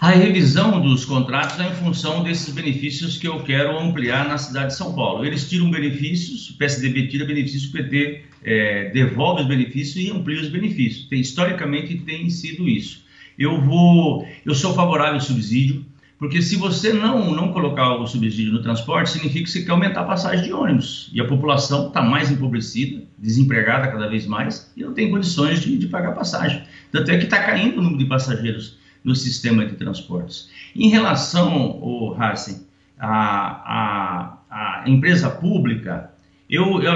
A 0.00 0.10
revisão 0.10 0.80
dos 0.80 1.04
contratos 1.04 1.58
é 1.60 1.68
em 1.68 1.74
função 1.74 2.22
desses 2.22 2.52
benefícios 2.52 3.16
que 3.16 3.28
eu 3.28 3.40
quero 3.42 3.78
ampliar 3.78 4.28
na 4.28 4.36
cidade 4.36 4.68
de 4.68 4.76
São 4.76 4.92
Paulo. 4.92 5.24
Eles 5.24 5.48
tiram 5.48 5.70
benefícios, 5.70 6.50
o 6.50 6.58
PSDB 6.58 7.06
tira 7.06 7.24
benefícios, 7.24 7.70
o 7.70 7.72
PT 7.72 8.22
é, 8.42 8.90
devolve 8.90 9.42
os 9.42 9.48
benefícios 9.48 10.04
e 10.04 10.10
amplia 10.10 10.40
os 10.40 10.48
benefícios. 10.48 11.06
Tem, 11.06 11.20
historicamente 11.20 11.96
tem 11.98 12.28
sido 12.28 12.68
isso. 12.68 13.04
Eu 13.38 13.60
vou, 13.60 14.28
eu 14.44 14.54
sou 14.54 14.74
favorável 14.74 15.14
ao 15.14 15.20
subsídio, 15.20 15.84
porque 16.18 16.42
se 16.42 16.56
você 16.56 16.92
não, 16.92 17.32
não 17.34 17.52
colocar 17.52 17.94
o 17.94 18.06
subsídio 18.06 18.52
no 18.52 18.62
transporte, 18.62 19.10
significa 19.10 19.44
que 19.44 19.50
você 19.50 19.62
quer 19.62 19.72
aumentar 19.72 20.02
a 20.02 20.04
passagem 20.04 20.44
de 20.44 20.52
ônibus. 20.52 21.08
E 21.12 21.20
a 21.20 21.24
população 21.26 21.88
está 21.88 22.02
mais 22.02 22.30
empobrecida, 22.30 23.02
desempregada 23.16 23.88
cada 23.88 24.08
vez 24.08 24.26
mais, 24.26 24.70
e 24.76 24.82
não 24.82 24.92
tem 24.92 25.10
condições 25.10 25.60
de, 25.60 25.78
de 25.78 25.86
pagar 25.86 26.12
passagem. 26.12 26.62
Tanto 26.92 27.10
é 27.10 27.16
que 27.16 27.24
está 27.24 27.42
caindo 27.42 27.78
o 27.78 27.82
número 27.82 27.98
de 27.98 28.06
passageiros 28.06 28.76
no 29.04 29.14
sistema 29.14 29.66
de 29.66 29.74
transportes. 29.74 30.48
Em 30.74 30.88
relação, 30.88 31.78
o 31.80 32.16
Hansen, 32.18 32.66
a, 32.98 34.38
a, 34.50 34.82
a 34.82 34.88
empresa 34.88 35.28
pública, 35.28 36.10
eu, 36.48 36.82
eu, 36.82 36.92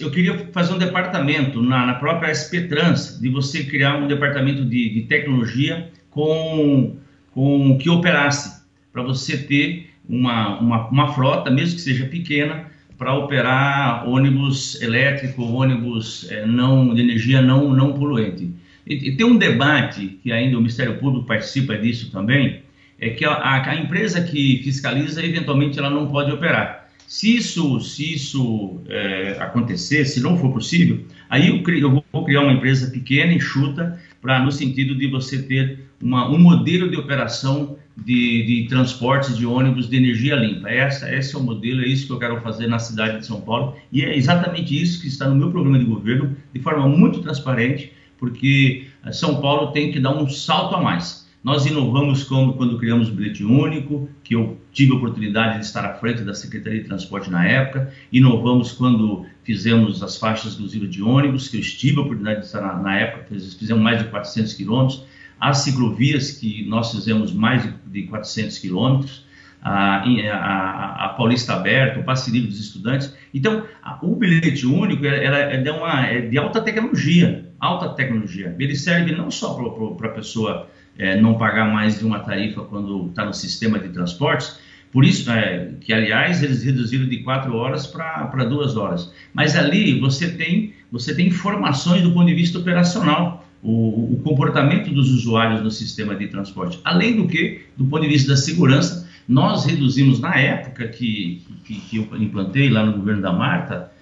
eu, 0.00 0.10
queria 0.10 0.48
fazer 0.52 0.74
um 0.74 0.78
departamento 0.78 1.62
na, 1.62 1.86
na, 1.86 1.94
própria 1.94 2.34
SP 2.34 2.68
Trans, 2.68 3.18
de 3.20 3.28
você 3.28 3.64
criar 3.64 3.96
um 3.96 4.06
departamento 4.06 4.64
de, 4.64 4.88
de 4.90 5.02
tecnologia 5.02 5.90
com, 6.10 6.96
com 7.32 7.78
que 7.78 7.88
operasse, 7.88 8.62
para 8.92 9.02
você 9.02 9.38
ter 9.38 9.90
uma, 10.08 10.58
uma, 10.58 10.88
uma 10.88 11.12
frota, 11.12 11.50
mesmo 11.50 11.76
que 11.76 11.82
seja 11.82 12.06
pequena, 12.06 12.66
para 12.96 13.14
operar 13.14 14.08
ônibus 14.08 14.80
elétrico, 14.82 15.42
ônibus 15.44 16.28
é, 16.30 16.44
não, 16.44 16.92
de 16.92 17.00
energia 17.00 17.40
não, 17.40 17.72
não 17.72 17.92
poluente. 17.92 18.50
E, 18.88 19.12
tem 19.12 19.26
um 19.26 19.36
debate, 19.36 20.18
que 20.22 20.32
ainda 20.32 20.56
o 20.56 20.60
Ministério 20.60 20.98
Público 20.98 21.26
participa 21.26 21.76
disso 21.76 22.10
também, 22.10 22.62
é 23.00 23.10
que 23.10 23.24
a, 23.24 23.70
a, 23.70 23.76
empresa 23.76 24.20
que 24.20 24.60
fiscaliza, 24.64 25.24
eventualmente, 25.24 25.78
ela 25.78 25.90
não 25.90 26.08
pode 26.08 26.32
operar. 26.32 26.88
Se 27.06 27.36
isso, 27.36 27.80
se 27.80 28.14
isso 28.14 28.80
é, 28.88 29.36
acontecer, 29.40 30.04
se 30.04 30.20
não 30.20 30.36
for 30.36 30.52
possível, 30.52 31.04
aí 31.30 31.48
eu, 31.48 31.62
eu, 31.74 32.02
vou 32.12 32.24
criar 32.24 32.42
uma 32.42 32.52
empresa 32.52 32.90
pequena, 32.90 33.32
enxuta, 33.32 33.98
para 34.20 34.40
no 34.40 34.50
sentido 34.50 34.94
de 34.94 35.06
você 35.06 35.40
ter 35.42 35.88
uma, 36.02 36.28
um 36.28 36.38
modelo 36.38 36.90
de 36.90 36.96
operação 36.96 37.76
de, 37.96 38.44
de, 38.44 38.68
transportes 38.68 39.36
de 39.36 39.46
ônibus 39.46 39.88
de 39.88 39.96
energia 39.96 40.34
limpa. 40.34 40.68
Essa, 40.68 41.12
esse 41.14 41.34
é 41.34 41.38
o 41.38 41.42
modelo, 41.42 41.82
é 41.82 41.86
isso 41.86 42.06
que 42.06 42.12
eu 42.12 42.18
quero 42.18 42.40
fazer 42.40 42.66
na 42.66 42.78
cidade 42.78 43.18
de 43.18 43.26
São 43.26 43.40
Paulo 43.40 43.76
e 43.90 44.04
é 44.04 44.16
exatamente 44.16 44.80
isso 44.80 45.00
que 45.00 45.08
está 45.08 45.28
no 45.28 45.34
meu 45.34 45.50
programa 45.50 45.78
de 45.78 45.84
governo, 45.84 46.36
de 46.52 46.60
forma 46.60 46.86
muito 46.88 47.20
transparente, 47.20 47.92
porque 48.18 48.86
São 49.12 49.40
Paulo 49.40 49.72
tem 49.72 49.92
que 49.92 50.00
dar 50.00 50.16
um 50.16 50.28
salto 50.28 50.74
a 50.74 50.80
mais. 50.80 51.28
Nós 51.42 51.64
inovamos 51.66 52.24
quando 52.24 52.76
criamos 52.78 53.08
o 53.08 53.12
bilhete 53.12 53.44
único, 53.44 54.08
que 54.24 54.34
eu 54.34 54.60
tive 54.72 54.92
a 54.92 54.96
oportunidade 54.96 55.60
de 55.60 55.64
estar 55.64 55.84
à 55.84 55.94
frente 55.94 56.22
da 56.22 56.34
Secretaria 56.34 56.80
de 56.82 56.88
Transporte 56.88 57.30
na 57.30 57.46
época. 57.46 57.92
Inovamos 58.12 58.72
quando 58.72 59.24
fizemos 59.44 60.02
as 60.02 60.18
faixas 60.18 60.52
exclusivas 60.52 60.90
de 60.90 61.00
ônibus, 61.00 61.48
que 61.48 61.56
eu 61.56 61.60
tive 61.62 61.98
a 61.98 62.02
oportunidade 62.02 62.40
de 62.40 62.46
estar 62.46 62.60
na, 62.60 62.74
na 62.74 62.98
época, 62.98 63.24
fizemos 63.30 63.82
mais 63.82 63.98
de 63.98 64.08
400 64.08 64.52
quilômetros. 64.52 65.04
As 65.40 65.58
ciclovias, 65.58 66.32
que 66.32 66.66
nós 66.68 66.90
fizemos 66.90 67.32
mais 67.32 67.62
de, 67.62 67.72
de 67.86 68.02
400 68.08 68.58
quilômetros. 68.58 69.26
A, 69.62 70.04
a, 70.04 71.04
a, 71.04 71.08
Paulista 71.10 71.54
Aberta, 71.54 71.98
o 71.98 72.04
passe 72.04 72.30
livre 72.30 72.48
dos 72.48 72.60
estudantes. 72.60 73.14
Então, 73.32 73.64
a, 73.82 73.98
o 74.02 74.14
bilhete 74.14 74.66
único 74.66 75.04
ela, 75.04 75.38
é, 75.38 75.56
de 75.56 75.70
uma, 75.70 76.06
é 76.06 76.20
de 76.20 76.36
alta 76.38 76.60
tecnologia, 76.60 77.47
alta 77.60 77.88
tecnologia. 77.90 78.54
Ele 78.58 78.76
serve 78.76 79.12
não 79.12 79.30
só 79.30 79.54
para 79.96 80.08
a 80.08 80.12
pessoa 80.12 80.68
é, 80.96 81.20
não 81.20 81.34
pagar 81.34 81.72
mais 81.72 81.98
de 81.98 82.04
uma 82.04 82.20
tarifa 82.20 82.62
quando 82.62 83.08
está 83.08 83.24
no 83.24 83.34
sistema 83.34 83.78
de 83.78 83.88
transportes, 83.88 84.58
por 84.90 85.04
isso 85.04 85.30
é, 85.30 85.74
que, 85.80 85.92
aliás, 85.92 86.42
eles 86.42 86.62
reduziram 86.62 87.06
de 87.06 87.18
quatro 87.18 87.54
horas 87.54 87.86
para 87.86 88.44
duas 88.44 88.76
horas. 88.76 89.12
Mas 89.34 89.54
ali 89.54 90.00
você 90.00 90.30
tem, 90.30 90.72
você 90.90 91.14
tem 91.14 91.26
informações 91.26 92.02
do 92.02 92.12
ponto 92.12 92.26
de 92.26 92.34
vista 92.34 92.58
operacional, 92.58 93.46
o, 93.62 94.14
o 94.14 94.20
comportamento 94.22 94.90
dos 94.90 95.10
usuários 95.10 95.62
no 95.62 95.70
sistema 95.70 96.14
de 96.14 96.28
transporte. 96.28 96.80
Além 96.84 97.16
do 97.16 97.26
que, 97.26 97.62
do 97.76 97.84
ponto 97.84 98.02
de 98.02 98.08
vista 98.08 98.30
da 98.30 98.36
segurança, 98.36 99.08
nós 99.28 99.66
reduzimos, 99.66 100.20
na 100.20 100.34
época 100.36 100.88
que, 100.88 101.42
que, 101.64 101.74
que 101.80 101.96
eu 101.98 102.08
implantei 102.16 102.70
lá 102.70 102.86
no 102.86 102.92
governo 102.92 103.20
da 103.20 103.32
Marta, 103.32 103.92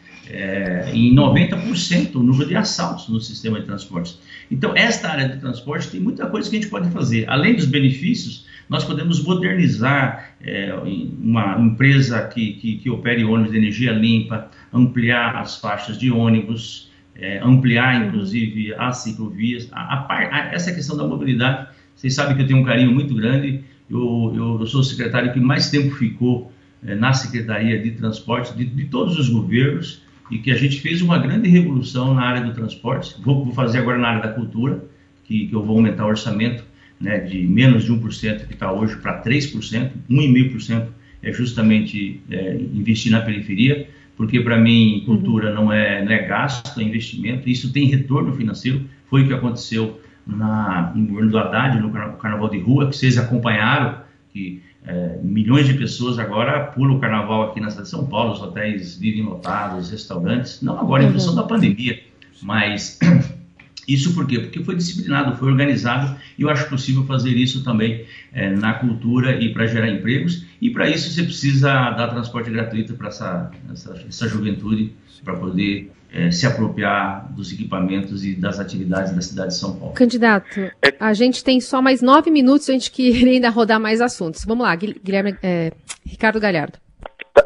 em 0.97 1.15
90% 1.15 2.15
o 2.15 2.23
número 2.23 2.49
de 2.49 2.57
assaltos 2.57 3.09
no 3.09 3.21
sistema 3.21 3.61
de 3.61 3.67
transportes. 3.67 4.19
Então, 4.51 4.75
esta 4.75 5.11
área 5.11 5.29
de 5.29 5.39
transporte 5.39 5.91
tem 5.91 6.01
muita 6.01 6.27
coisa 6.27 6.49
que 6.49 6.57
a 6.57 6.61
gente 6.61 6.71
pode 6.71 6.91
fazer. 6.91 7.29
Além 7.29 7.55
dos 7.55 7.67
benefícios, 7.67 8.47
nós 8.69 8.85
podemos 8.85 9.23
modernizar 9.23 10.33
é, 10.41 10.75
uma 11.21 11.61
empresa 11.61 12.27
que, 12.29 12.55
que, 12.55 12.77
que, 12.79 12.91
opere 12.91 13.25
ônibus 13.25 13.53
de 13.53 13.59
energia 13.59 13.93
limpa, 13.93 14.51
ampliar 14.73 15.37
as 15.37 15.57
faixas 15.57 15.99
de 15.99 16.11
ônibus, 16.11 16.91
é, 17.15 17.39
ampliar, 17.39 18.07
inclusive, 18.07 18.75
as 18.75 18.99
ciclovias. 18.99 19.69
A, 19.73 19.81
a, 19.81 20.19
a, 20.19 20.39
essa 20.55 20.73
questão 20.73 20.97
da 20.97 21.07
mobilidade, 21.07 21.69
vocês 21.95 22.15
sabem 22.15 22.35
que 22.35 22.43
eu 22.43 22.47
tenho 22.47 22.61
um 22.61 22.65
carinho 22.65 22.93
muito 22.93 23.15
grande. 23.15 23.63
Eu, 23.89 24.33
eu, 24.35 24.61
eu 24.61 24.67
sou 24.67 24.81
o 24.81 24.85
secretário 24.85 25.33
que 25.33 25.39
mais 25.39 25.71
tempo 25.71 25.95
ficou 25.95 26.53
é, 26.85 26.95
na 26.95 27.13
Secretaria 27.13 27.81
de 27.81 27.93
Transporte 27.93 28.57
de, 28.57 28.65
de 28.65 28.85
todos 28.87 29.19
os 29.19 29.29
governos 29.29 30.06
e 30.31 30.39
que 30.39 30.51
a 30.51 30.57
gente 30.57 30.81
fez 30.81 31.01
uma 31.03 31.19
grande 31.19 31.49
revolução 31.49 32.15
na 32.15 32.23
área 32.23 32.43
do 32.43 32.53
transporte. 32.53 33.15
Vou, 33.23 33.45
vou 33.45 33.55
fazer 33.55 33.79
agora 33.79 33.99
na 33.99 34.09
área 34.09 34.23
da 34.23 34.33
cultura, 34.33 34.85
que, 35.25 35.47
que 35.47 35.55
eu 35.55 35.63
vou 35.63 35.77
aumentar 35.77 36.05
o 36.05 36.09
orçamento 36.09 36.65
né, 37.01 37.21
de 37.21 37.47
menos 37.47 37.85
de 37.85 37.93
1% 37.93 38.47
que 38.47 38.55
está 38.55 38.73
hoje 38.73 38.97
para 38.97 39.23
3%, 39.23 39.91
1,5% 40.11 40.89
é 41.23 41.33
justamente 41.33 42.21
é, 42.31 42.55
investir 42.55 43.13
na 43.13 43.21
periferia, 43.21 43.89
porque 44.17 44.41
para 44.41 44.59
mim 44.59 45.03
cultura 45.05 45.51
uhum. 45.51 45.55
não, 45.55 45.73
é, 45.73 46.05
não 46.05 46.13
é 46.13 46.23
gasto, 46.27 46.81
é 46.81 46.83
investimento, 46.83 47.49
isso 47.49 47.73
tem 47.73 47.87
retorno 47.87 48.33
financeiro, 48.35 48.83
foi 49.09 49.23
o 49.23 49.27
que 49.27 49.35
aconteceu 49.35 50.01
na, 50.27 50.93
no 50.95 51.07
governo 51.07 51.31
do 51.31 51.39
Haddad, 51.39 51.81
no 51.81 51.91
Carnaval 51.91 52.49
de 52.51 52.59
Rua, 52.59 52.89
que 52.89 52.97
vocês 52.97 53.19
acompanharam, 53.19 54.01
que 54.33 54.63
é, 54.87 55.19
milhões 55.21 55.67
de 55.67 55.75
pessoas 55.75 56.19
agora 56.19 56.67
pulam 56.67 56.97
o 56.97 57.01
carnaval 57.01 57.51
aqui 57.51 57.61
na 57.61 57.69
cidade 57.71 57.89
de 57.89 57.91
São 57.91 58.07
Paulo, 58.07 58.33
os 58.33 58.41
hotéis 58.41 58.97
vivem 58.97 59.23
lotados, 59.23 59.87
os 59.87 59.91
restaurantes, 59.91 60.63
não 60.63 60.79
agora 60.79 61.03
em 61.03 61.13
função 61.13 61.31
uhum. 61.31 61.37
da 61.37 61.43
pandemia, 61.43 62.01
mas 62.41 62.99
isso 63.89 64.15
por 64.15 64.27
quê? 64.27 64.39
Porque 64.39 64.63
foi 64.63 64.77
disciplinado, 64.77 65.37
foi 65.37 65.49
organizado 65.49 66.17
e 66.39 66.43
eu 66.43 66.51
acho 66.51 66.69
possível 66.69 67.05
fazer 67.05 67.31
isso 67.31 67.65
também 67.65 68.05
é, 68.33 68.51
na 68.51 68.75
cultura 68.75 69.43
e 69.43 69.53
para 69.53 69.67
gerar 69.67 69.89
empregos. 69.89 70.47
E 70.61 70.71
para 70.71 70.89
isso 70.89 71.11
você 71.11 71.23
precisa 71.23 71.91
dar 71.91 72.09
transporte 72.09 72.51
gratuito 72.51 72.95
para 72.95 73.09
essa, 73.09 73.51
essa, 73.73 74.05
essa, 74.09 74.29
juventude, 74.29 74.93
para 75.25 75.35
poder 75.35 75.91
é, 76.13 76.31
se 76.31 76.47
apropriar 76.47 77.33
dos 77.33 77.53
equipamentos 77.53 78.25
e 78.25 78.39
das 78.39 78.59
atividades 78.59 79.15
da 79.15 79.21
cidade 79.21 79.49
de 79.49 79.59
São 79.59 79.79
Paulo. 79.79 79.95
Candidato, 79.95 80.71
a 80.99 81.13
gente 81.13 81.43
tem 81.45 81.61
só 81.61 81.83
mais 81.83 82.03
nove 82.03 82.31
minutos, 82.31 82.69
a 82.69 82.73
gente 82.73 82.91
queria 82.91 83.33
ainda 83.33 83.51
rodar 83.51 83.81
mais 83.81 84.01
assuntos. 84.01 84.45
Vamos 84.45 84.65
lá, 84.65 84.75
Guilherme, 84.75 85.37
é, 85.43 85.73
Ricardo 86.05 86.41
Galhardo. 86.41 86.79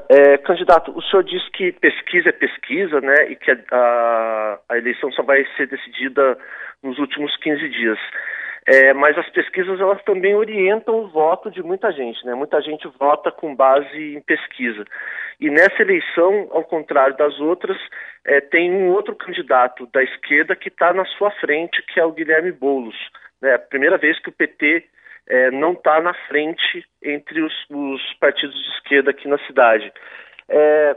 É, 0.09 0.39
candidato, 0.39 0.93
o 0.97 1.03
senhor 1.03 1.25
disse 1.25 1.51
que 1.53 1.73
pesquisa 1.73 2.29
é 2.29 2.33
pesquisa, 2.33 3.01
né, 3.01 3.31
e 3.31 3.37
que 3.37 3.51
a, 3.51 3.57
a, 3.73 4.59
a 4.69 4.79
eleição 4.79 5.11
só 5.13 5.23
vai 5.23 5.45
ser 5.57 5.67
decidida 5.67 6.37
nos 6.83 6.99
últimos 6.99 7.37
15 7.39 7.69
dias. 7.69 7.99
É, 8.67 8.93
mas 8.93 9.17
as 9.17 9.29
pesquisas 9.31 9.81
elas 9.81 10.03
também 10.05 10.35
orientam 10.35 11.01
o 11.01 11.09
voto 11.09 11.51
de 11.51 11.63
muita 11.63 11.91
gente, 11.93 12.25
né? 12.27 12.35
Muita 12.35 12.61
gente 12.61 12.87
vota 12.99 13.33
com 13.33 13.55
base 13.55 14.17
em 14.17 14.21
pesquisa. 14.21 14.85
E 15.41 15.49
nessa 15.49 15.81
eleição, 15.81 16.49
ao 16.51 16.65
contrário 16.65 17.17
das 17.17 17.41
outras, 17.41 17.79
é, 18.25 18.41
tem 18.41 18.71
um 18.71 18.91
outro 18.91 19.17
candidato 19.17 19.87
da 19.87 20.03
esquerda 20.03 20.55
que 20.55 20.69
está 20.69 20.93
na 20.93 21.05
sua 21.07 21.31
frente, 21.33 21.83
que 21.87 21.99
é 21.99 22.05
o 22.05 22.13
Guilherme 22.13 22.53
Boulos. 22.53 22.97
É 23.43 23.55
a 23.55 23.59
primeira 23.59 23.97
vez 23.97 24.19
que 24.21 24.29
o 24.29 24.33
PT 24.33 24.85
é, 25.27 25.51
não 25.51 25.73
está 25.73 26.01
na 26.01 26.13
frente 26.29 26.85
entre 27.03 27.41
os, 27.41 27.53
os, 27.71 28.15
partidos 28.21 28.55
de 28.55 28.71
esquerda 28.77 29.11
aqui 29.11 29.27
na 29.27 29.39
cidade. 29.47 29.91
É, 30.49 30.97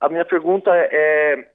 a 0.00 0.08
minha 0.08 0.24
pergunta 0.24 0.70
é 0.74 1.46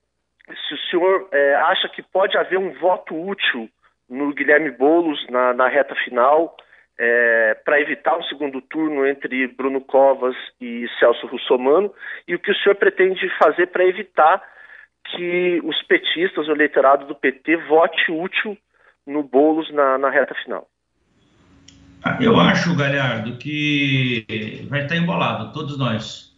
se 0.68 0.74
o 0.74 0.78
senhor 0.90 1.28
é, 1.32 1.56
acha 1.56 1.90
que 1.90 2.02
pode 2.02 2.38
haver 2.38 2.58
um 2.58 2.72
voto 2.74 3.14
útil 3.14 3.70
no 4.10 4.34
Guilherme 4.34 4.72
Boulos 4.72 5.26
na, 5.30 5.54
na 5.54 5.68
reta 5.68 5.96
final 6.04 6.56
é, 6.98 7.54
para 7.64 7.80
evitar 7.80 8.18
um 8.18 8.24
segundo 8.24 8.62
turno 8.62 9.08
entre 9.08 9.48
Bruno 9.48 9.80
Covas 9.80 10.36
e 10.60 10.86
Celso 11.00 11.28
Russomano 11.28 11.94
e 12.28 12.36
o 12.36 12.40
que 12.40 12.52
o 12.52 12.56
senhor 12.56 12.76
pretende 12.76 13.30
fazer 13.38 13.68
para 13.68 13.86
evitar 13.86 14.44
que 15.06 15.62
os 15.64 15.82
petistas, 15.84 16.48
o 16.48 16.52
eleitorado 16.52 17.06
do 17.06 17.16
PT, 17.16 17.56
vote 17.68 18.12
útil 18.12 18.58
no 19.08 19.24
Boulos 19.24 19.72
na, 19.74 19.98
na 19.98 20.10
reta 20.10 20.36
final. 20.44 20.68
Eu 22.22 22.40
acho, 22.40 22.76
Galhardo, 22.78 23.38
que 23.38 24.66
vai 24.70 24.84
estar 24.84 24.96
embolado, 24.96 25.52
todos 25.54 25.78
nós. 25.78 26.30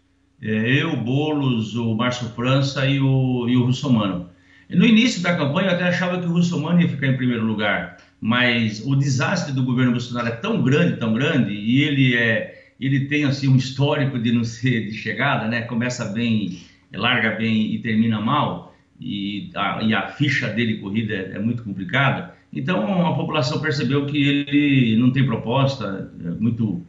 É, 0.42 0.48
eu, 0.48 0.96
Boulos, 0.96 1.76
o 1.76 1.94
Márcio 1.96 2.30
França 2.30 2.86
e 2.86 3.00
o, 3.00 3.48
e 3.48 3.56
o 3.56 3.66
Russomano. 3.66 4.31
No 4.74 4.86
início 4.86 5.22
da 5.22 5.36
campanha 5.36 5.70
eu 5.70 5.76
até 5.76 5.84
achava 5.84 6.20
que 6.20 6.26
o 6.26 6.32
Russomano 6.32 6.82
ia 6.82 6.88
ficar 6.88 7.08
em 7.08 7.18
primeiro 7.18 7.44
lugar, 7.44 7.98
mas 8.22 8.82
o 8.86 8.96
desastre 8.96 9.54
do 9.54 9.64
governo 9.64 9.92
Bolsonaro 9.92 10.30
é 10.30 10.32
tão 10.32 10.62
grande, 10.62 10.98
tão 10.98 11.14
grande, 11.14 11.52
e 11.54 11.82
ele 11.82 12.16
é 12.16 12.58
ele 12.80 13.06
tem 13.06 13.26
assim 13.26 13.48
um 13.48 13.56
histórico 13.56 14.18
de 14.18 14.32
não 14.32 14.44
ser 14.44 14.88
de 14.88 14.94
chegada, 14.94 15.48
né? 15.48 15.62
Começa 15.62 16.06
bem, 16.06 16.62
larga 16.92 17.32
bem 17.32 17.76
e 17.76 17.80
termina 17.80 18.20
mal, 18.20 18.76
e 19.00 19.52
a, 19.54 19.84
e 19.84 19.94
a 19.94 20.08
ficha 20.08 20.48
dele 20.48 20.78
corrida 20.78 21.14
é, 21.14 21.32
é 21.36 21.40
muito 21.40 21.64
complicada. 21.64 22.34
Então 22.52 23.06
a 23.06 23.14
população 23.14 23.62
percebeu 23.62 24.06
que 24.06 24.18
ele 24.18 24.98
não 24.98 25.12
tem 25.12 25.26
proposta, 25.26 26.12
é 26.26 26.30
muito 26.32 26.82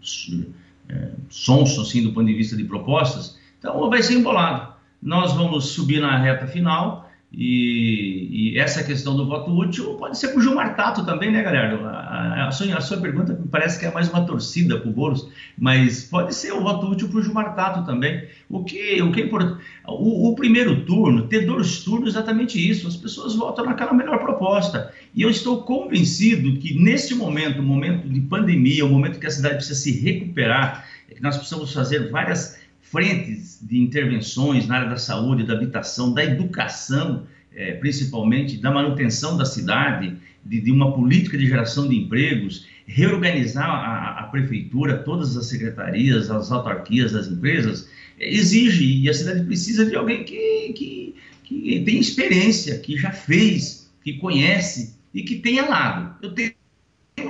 é, 0.89 1.11
sonso 1.29 1.83
assim 1.83 2.03
do 2.03 2.13
ponto 2.13 2.27
de 2.27 2.35
vista 2.35 2.57
de 2.57 2.65
propostas. 2.65 3.39
Então 3.59 3.91
vai 3.91 4.03
ser 4.03 4.15
embolado. 4.15 4.73
Nós 5.01 5.35
vamos 5.35 5.71
subir 5.71 6.01
na 6.01 6.17
reta 6.17 6.47
final 6.47 7.02
e, 7.35 8.53
e, 8.53 8.59
essa 8.59 8.85
questão 8.85 9.17
do 9.17 9.27
voto 9.27 9.51
útil 9.57 9.95
pode 9.95 10.19
ser 10.19 10.29
para 10.29 10.39
o 10.39 10.43
Gilmar 10.43 10.77
Tato 10.77 11.07
também, 11.07 11.33
né, 11.33 11.43
galera? 11.43 11.79
A, 11.89 12.49
a, 12.49 12.51
sua, 12.53 12.77
a 12.77 12.81
sua 12.83 12.99
pergunta 12.99 13.39
parece 13.51 13.79
que 13.79 13.87
é 13.87 13.91
mais 13.91 14.11
uma 14.11 14.27
torcida 14.27 14.79
para 14.79 14.91
o 14.91 14.93
Boulos, 14.93 15.29
mas 15.57 16.05
pode 16.05 16.35
ser 16.35 16.53
o 16.53 16.61
voto 16.61 16.89
útil 16.89 17.09
para 17.09 17.19
o 17.19 17.23
Gilmar 17.23 17.55
Tato 17.55 17.87
também. 17.87 18.29
O 18.51 18.63
que, 18.63 19.01
o 19.01 19.11
que 19.11 19.23
é 19.23 19.25
importante? 19.25 19.65
O, 19.87 20.29
o, 20.29 20.35
primeiro 20.35 20.85
turno, 20.85 21.27
ter 21.27 21.47
dois 21.47 21.83
turnos, 21.83 22.11
exatamente 22.11 22.59
isso. 22.59 22.87
As 22.87 22.97
pessoas 22.97 23.35
votam 23.35 23.65
naquela 23.65 23.95
melhor 23.95 24.19
proposta. 24.19 24.93
E 25.15 25.23
eu 25.23 25.31
estou 25.31 25.63
convencido 25.63 26.59
que 26.59 26.75
neste 26.79 27.15
momento, 27.15 27.63
momento 27.63 28.11
de 28.11 28.21
pandemia, 28.21 28.85
o 28.85 28.91
momento 28.91 29.19
que 29.19 29.27
a 29.27 29.31
cidade 29.31 29.55
precisa 29.55 29.81
se 29.81 29.99
recuperar, 30.01 30.87
é 31.11 31.15
que 31.15 31.23
nós 31.23 31.39
precisamos 31.39 31.73
fazer 31.73 32.11
várias 32.11 32.62
frentes 32.93 33.59
de 33.63 33.79
intervenções 33.81 34.69
na 34.69 34.77
área 34.77 34.91
da 34.91 34.99
saúde, 34.99 35.47
da 35.47 35.55
habitação, 35.55 36.13
da 36.13 36.23
educação, 36.23 37.27
é, 37.55 37.73
principalmente, 37.73 38.59
da 38.59 38.71
manutenção 38.71 39.35
da 39.35 39.47
cidade, 39.47 40.15
de, 40.45 40.61
de, 40.61 40.71
uma 40.71 40.93
política 40.93 41.39
de 41.39 41.47
geração 41.47 41.89
de 41.89 41.97
empregos, 41.97 42.67
reorganizar 42.87 43.69
a, 43.69 44.21
a, 44.21 44.23
prefeitura, 44.25 44.99
todas 44.99 45.37
as 45.39 45.47
secretarias, 45.47 46.31
as 46.31 46.53
autarquias, 46.53 47.15
as 47.15 47.29
empresas, 47.29 47.89
é, 48.21 48.31
exige, 48.31 48.85
e 48.85 49.09
a 49.09 49.15
cidade 49.15 49.43
precisa 49.45 49.87
de 49.87 49.97
alguém 49.97 50.25
que, 50.25 50.73
que, 50.75 51.15
que 51.45 51.83
tem 51.87 51.99
experiência, 51.99 52.79
que 52.79 52.99
já 52.99 53.11
fez, 53.11 53.91
que 54.05 54.15
conhece 54.19 54.95
e 55.15 55.23
que 55.23 55.37
tenha 55.37 55.67
lado. 55.67 56.15
Eu 56.23 56.35
tenho 56.35 56.53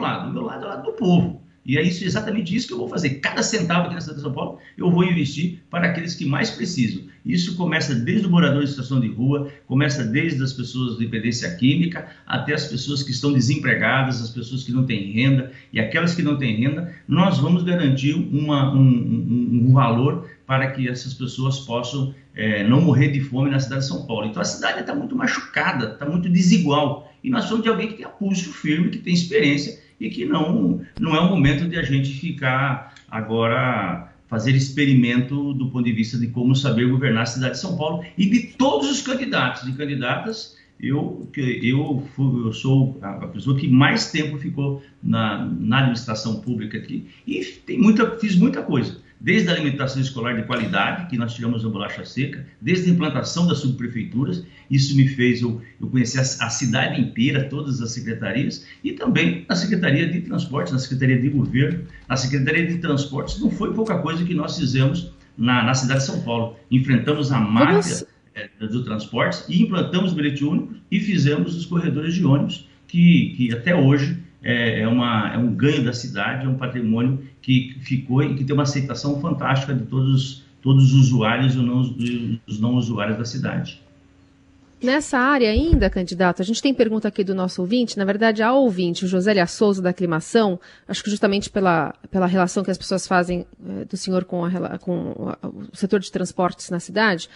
lado, 0.00 0.32
meu 0.32 0.42
lado 0.42 0.64
é 0.64 0.66
o 0.66 0.70
lado 0.70 0.82
do 0.84 0.92
povo. 0.92 1.41
E 1.64 1.78
é 1.78 1.82
isso, 1.82 2.04
exatamente 2.04 2.54
isso 2.54 2.66
que 2.66 2.72
eu 2.72 2.78
vou 2.78 2.88
fazer. 2.88 3.10
Cada 3.20 3.42
centavo 3.42 3.86
aqui 3.86 3.94
na 3.94 4.00
cidade 4.00 4.18
de 4.18 4.22
São 4.22 4.32
Paulo, 4.32 4.58
eu 4.76 4.90
vou 4.90 5.04
investir 5.04 5.60
para 5.70 5.86
aqueles 5.86 6.14
que 6.14 6.24
mais 6.24 6.50
precisam. 6.50 7.04
Isso 7.24 7.54
começa 7.56 7.94
desde 7.94 8.26
o 8.26 8.30
morador 8.30 8.64
em 8.64 8.66
situação 8.66 9.00
de 9.00 9.06
rua, 9.06 9.48
começa 9.68 10.02
desde 10.02 10.42
as 10.42 10.52
pessoas 10.52 10.98
de 10.98 11.04
dependência 11.04 11.54
química, 11.54 12.08
até 12.26 12.52
as 12.52 12.66
pessoas 12.66 13.04
que 13.04 13.12
estão 13.12 13.32
desempregadas, 13.32 14.20
as 14.20 14.30
pessoas 14.30 14.64
que 14.64 14.72
não 14.72 14.84
têm 14.84 15.12
renda, 15.12 15.52
e 15.72 15.78
aquelas 15.78 16.14
que 16.14 16.22
não 16.22 16.36
têm 16.36 16.56
renda, 16.56 16.92
nós 17.06 17.38
vamos 17.38 17.62
garantir 17.62 18.14
uma, 18.14 18.74
um, 18.74 18.80
um, 18.80 19.66
um 19.68 19.72
valor 19.72 20.28
para 20.44 20.72
que 20.72 20.88
essas 20.88 21.14
pessoas 21.14 21.60
possam 21.60 22.12
é, 22.34 22.66
não 22.66 22.80
morrer 22.80 23.08
de 23.12 23.20
fome 23.20 23.50
na 23.50 23.60
cidade 23.60 23.82
de 23.82 23.88
São 23.88 24.04
Paulo. 24.04 24.26
Então 24.26 24.42
a 24.42 24.44
cidade 24.44 24.80
está 24.80 24.94
muito 24.94 25.14
machucada, 25.14 25.92
está 25.92 26.06
muito 26.06 26.28
desigual. 26.28 27.12
E 27.22 27.30
nós 27.30 27.44
somos 27.44 27.62
de 27.62 27.68
alguém 27.68 27.86
que 27.86 27.94
tem 27.94 28.06
pulso 28.18 28.52
firme, 28.52 28.90
que 28.90 28.98
tem 28.98 29.14
experiência 29.14 29.80
e 30.02 30.10
que 30.10 30.24
não, 30.24 30.80
não 30.98 31.14
é 31.14 31.20
o 31.20 31.28
momento 31.28 31.68
de 31.68 31.78
a 31.78 31.82
gente 31.82 32.12
ficar 32.12 32.92
agora 33.08 34.08
fazer 34.26 34.50
experimento 34.56 35.54
do 35.54 35.68
ponto 35.70 35.84
de 35.84 35.92
vista 35.92 36.18
de 36.18 36.26
como 36.26 36.56
saber 36.56 36.88
governar 36.88 37.22
a 37.22 37.26
cidade 37.26 37.54
de 37.54 37.60
São 37.60 37.76
Paulo 37.76 38.04
e 38.18 38.26
de 38.26 38.48
todos 38.56 38.90
os 38.90 39.00
candidatos 39.00 39.68
e 39.68 39.72
candidatas. 39.72 40.60
Eu, 40.80 41.28
eu, 41.36 42.02
eu 42.18 42.52
sou 42.52 42.98
a 43.00 43.28
pessoa 43.28 43.56
que 43.56 43.68
mais 43.68 44.10
tempo 44.10 44.36
ficou 44.38 44.82
na, 45.00 45.46
na 45.46 45.78
administração 45.78 46.40
pública 46.40 46.78
aqui 46.78 47.06
e 47.24 47.44
tem 47.44 47.78
muita, 47.78 48.18
fiz 48.18 48.34
muita 48.34 48.62
coisa 48.62 49.00
desde 49.22 49.48
a 49.48 49.52
alimentação 49.52 50.02
escolar 50.02 50.34
de 50.34 50.42
qualidade, 50.42 51.08
que 51.08 51.16
nós 51.16 51.32
tiramos 51.32 51.64
a 51.64 51.68
bolacha 51.68 52.04
seca, 52.04 52.44
desde 52.60 52.90
a 52.90 52.92
implantação 52.92 53.46
das 53.46 53.58
subprefeituras, 53.58 54.44
isso 54.68 54.96
me 54.96 55.06
fez 55.06 55.40
eu, 55.40 55.62
eu 55.80 55.86
conhecer 55.86 56.18
a, 56.18 56.22
a, 56.22 56.50
cidade 56.50 57.00
inteira, 57.00 57.44
todas 57.48 57.80
as 57.80 57.92
secretarias, 57.92 58.66
e 58.82 58.92
também 58.92 59.46
na 59.48 59.54
Secretaria 59.54 60.08
de 60.10 60.22
Transportes, 60.22 60.72
na 60.72 60.78
Secretaria 60.80 61.20
de 61.20 61.28
Governo, 61.28 61.84
na 62.08 62.16
Secretaria 62.16 62.66
de 62.66 62.78
Transportes, 62.78 63.38
não 63.40 63.48
foi 63.48 63.72
pouca 63.72 63.96
coisa 63.98 64.24
que 64.24 64.34
nós 64.34 64.58
fizemos 64.58 65.12
na, 65.38 65.62
na 65.62 65.74
cidade 65.74 66.00
de 66.00 66.06
São 66.06 66.20
Paulo. 66.22 66.56
Enfrentamos 66.68 67.30
a 67.30 67.38
máfia 67.38 68.04
é, 68.34 68.48
do 68.66 68.82
transporte 68.82 69.44
e 69.48 69.62
implantamos 69.62 70.12
bilhete 70.12 70.44
único 70.44 70.74
e 70.90 70.98
fizemos 70.98 71.54
os 71.54 71.64
corredores 71.64 72.14
de 72.14 72.24
ônibus, 72.24 72.68
que, 72.88 73.34
que 73.36 73.54
até 73.54 73.72
hoje 73.72 74.18
é, 74.42 74.80
é, 74.80 74.88
uma, 74.88 75.32
é 75.32 75.38
um 75.38 75.54
ganho 75.54 75.84
da 75.84 75.92
cidade, 75.92 76.46
é 76.46 76.48
um 76.48 76.56
patrimônio 76.56 77.22
que 77.40 77.76
ficou 77.80 78.22
e 78.22 78.34
que 78.34 78.44
tem 78.44 78.54
uma 78.54 78.64
aceitação 78.64 79.20
fantástica 79.20 79.74
de 79.74 79.84
todos, 79.84 80.44
todos 80.60 80.92
os 80.92 81.06
usuários 81.06 81.54
e 81.54 81.58
não, 81.58 81.80
os 82.46 82.60
não 82.60 82.74
usuários 82.74 83.18
da 83.18 83.24
cidade. 83.24 83.80
Nessa 84.82 85.16
área 85.16 85.48
ainda, 85.48 85.88
candidato, 85.88 86.42
a 86.42 86.44
gente 86.44 86.60
tem 86.60 86.74
pergunta 86.74 87.06
aqui 87.06 87.22
do 87.22 87.36
nosso 87.36 87.60
ouvinte, 87.60 87.96
na 87.96 88.04
verdade, 88.04 88.42
a 88.42 88.52
ouvinte, 88.52 89.04
o 89.04 89.08
Josélia 89.08 89.46
Souza 89.46 89.80
da 89.80 89.90
Aclimação, 89.90 90.58
acho 90.88 91.04
que 91.04 91.10
justamente 91.10 91.48
pela, 91.48 91.94
pela 92.10 92.26
relação 92.26 92.64
que 92.64 92.70
as 92.70 92.76
pessoas 92.76 93.06
fazem 93.06 93.46
é, 93.64 93.84
do 93.84 93.96
senhor 93.96 94.24
com, 94.24 94.44
a, 94.44 94.78
com 94.80 95.28
a, 95.40 95.46
o 95.46 95.68
setor 95.72 96.00
de 96.00 96.10
transportes 96.10 96.68
na 96.68 96.80
cidade, 96.80 97.28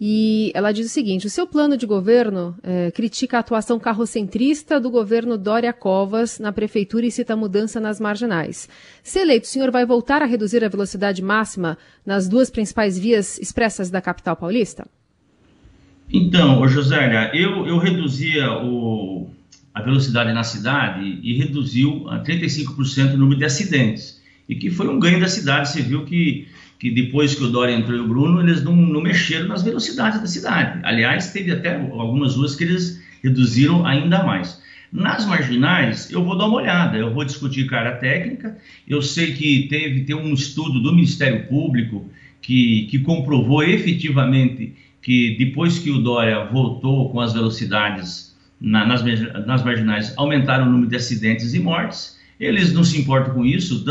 e 0.00 0.50
ela 0.54 0.72
diz 0.72 0.86
o 0.86 0.88
seguinte: 0.88 1.26
o 1.26 1.30
seu 1.30 1.46
plano 1.46 1.76
de 1.76 1.84
governo 1.84 2.56
é, 2.62 2.90
critica 2.90 3.36
a 3.36 3.40
atuação 3.40 3.78
carrocentrista 3.78 4.80
do 4.80 4.90
governo 4.90 5.36
Dória 5.36 5.74
Covas 5.74 6.38
na 6.38 6.52
prefeitura 6.52 7.04
e 7.04 7.10
cita 7.10 7.36
mudança 7.36 7.78
nas 7.78 8.00
marginais. 8.00 8.66
Se 9.02 9.18
eleito, 9.18 9.46
o 9.46 9.50
senhor 9.50 9.70
vai 9.70 9.84
voltar 9.84 10.22
a 10.22 10.26
reduzir 10.26 10.64
a 10.64 10.70
velocidade 10.70 11.20
máxima 11.20 11.76
nas 12.04 12.26
duas 12.28 12.48
principais 12.48 12.98
vias 12.98 13.38
expressas 13.38 13.90
da 13.90 14.00
capital 14.00 14.36
paulista? 14.36 14.86
Então, 16.12 16.66
Josélia, 16.68 17.30
eu, 17.34 17.66
eu 17.66 17.78
reduzia 17.78 18.52
o, 18.52 19.30
a 19.74 19.82
velocidade 19.82 20.32
na 20.32 20.44
cidade 20.44 21.18
e 21.22 21.36
reduziu 21.36 22.08
a 22.08 22.22
35% 22.22 23.14
o 23.14 23.16
número 23.16 23.38
de 23.38 23.44
acidentes. 23.44 24.22
E 24.48 24.54
que 24.54 24.70
foi 24.70 24.88
um 24.88 25.00
ganho 25.00 25.20
da 25.20 25.28
cidade. 25.28 25.70
Você 25.70 25.82
viu 25.82 26.04
que, 26.04 26.46
que 26.78 26.90
depois 26.90 27.34
que 27.34 27.42
o 27.42 27.48
Dória 27.48 27.74
entrou 27.74 27.96
e 27.96 28.00
o 28.00 28.06
Bruno, 28.06 28.40
eles 28.40 28.62
não, 28.62 28.76
não 28.76 29.00
mexeram 29.00 29.48
nas 29.48 29.62
velocidades 29.62 30.20
da 30.20 30.26
cidade. 30.26 30.80
Aliás, 30.84 31.32
teve 31.32 31.50
até 31.50 31.76
algumas 31.76 32.36
ruas 32.36 32.54
que 32.54 32.64
eles 32.64 33.02
reduziram 33.22 33.86
ainda 33.86 34.22
mais. 34.22 34.62
Nas 34.92 35.26
marginais, 35.26 36.08
eu 36.12 36.22
vou 36.22 36.38
dar 36.38 36.46
uma 36.46 36.58
olhada, 36.58 36.96
eu 36.96 37.12
vou 37.12 37.24
discutir 37.24 37.66
com 37.66 37.74
a 37.74 37.78
área 37.78 37.96
técnica. 37.96 38.56
Eu 38.86 39.02
sei 39.02 39.32
que 39.32 39.66
teve 39.68 40.04
tem 40.04 40.14
um 40.14 40.32
estudo 40.32 40.78
do 40.78 40.94
Ministério 40.94 41.48
Público 41.48 42.08
que, 42.40 42.86
que 42.90 43.00
comprovou 43.00 43.64
efetivamente 43.64 44.72
que 45.04 45.36
depois 45.36 45.78
que 45.78 45.90
o 45.90 45.98
Dória 45.98 46.46
voltou 46.46 47.10
com 47.10 47.20
as 47.20 47.34
velocidades 47.34 48.34
na, 48.58 48.86
nas, 48.86 49.04
nas 49.46 49.62
marginais, 49.62 50.14
aumentaram 50.16 50.66
o 50.66 50.70
número 50.70 50.88
de 50.88 50.96
acidentes 50.96 51.52
e 51.52 51.60
mortes. 51.60 52.18
Eles 52.40 52.72
não 52.72 52.82
se 52.82 52.98
importam 52.98 53.34
com 53.34 53.44
isso. 53.44 53.84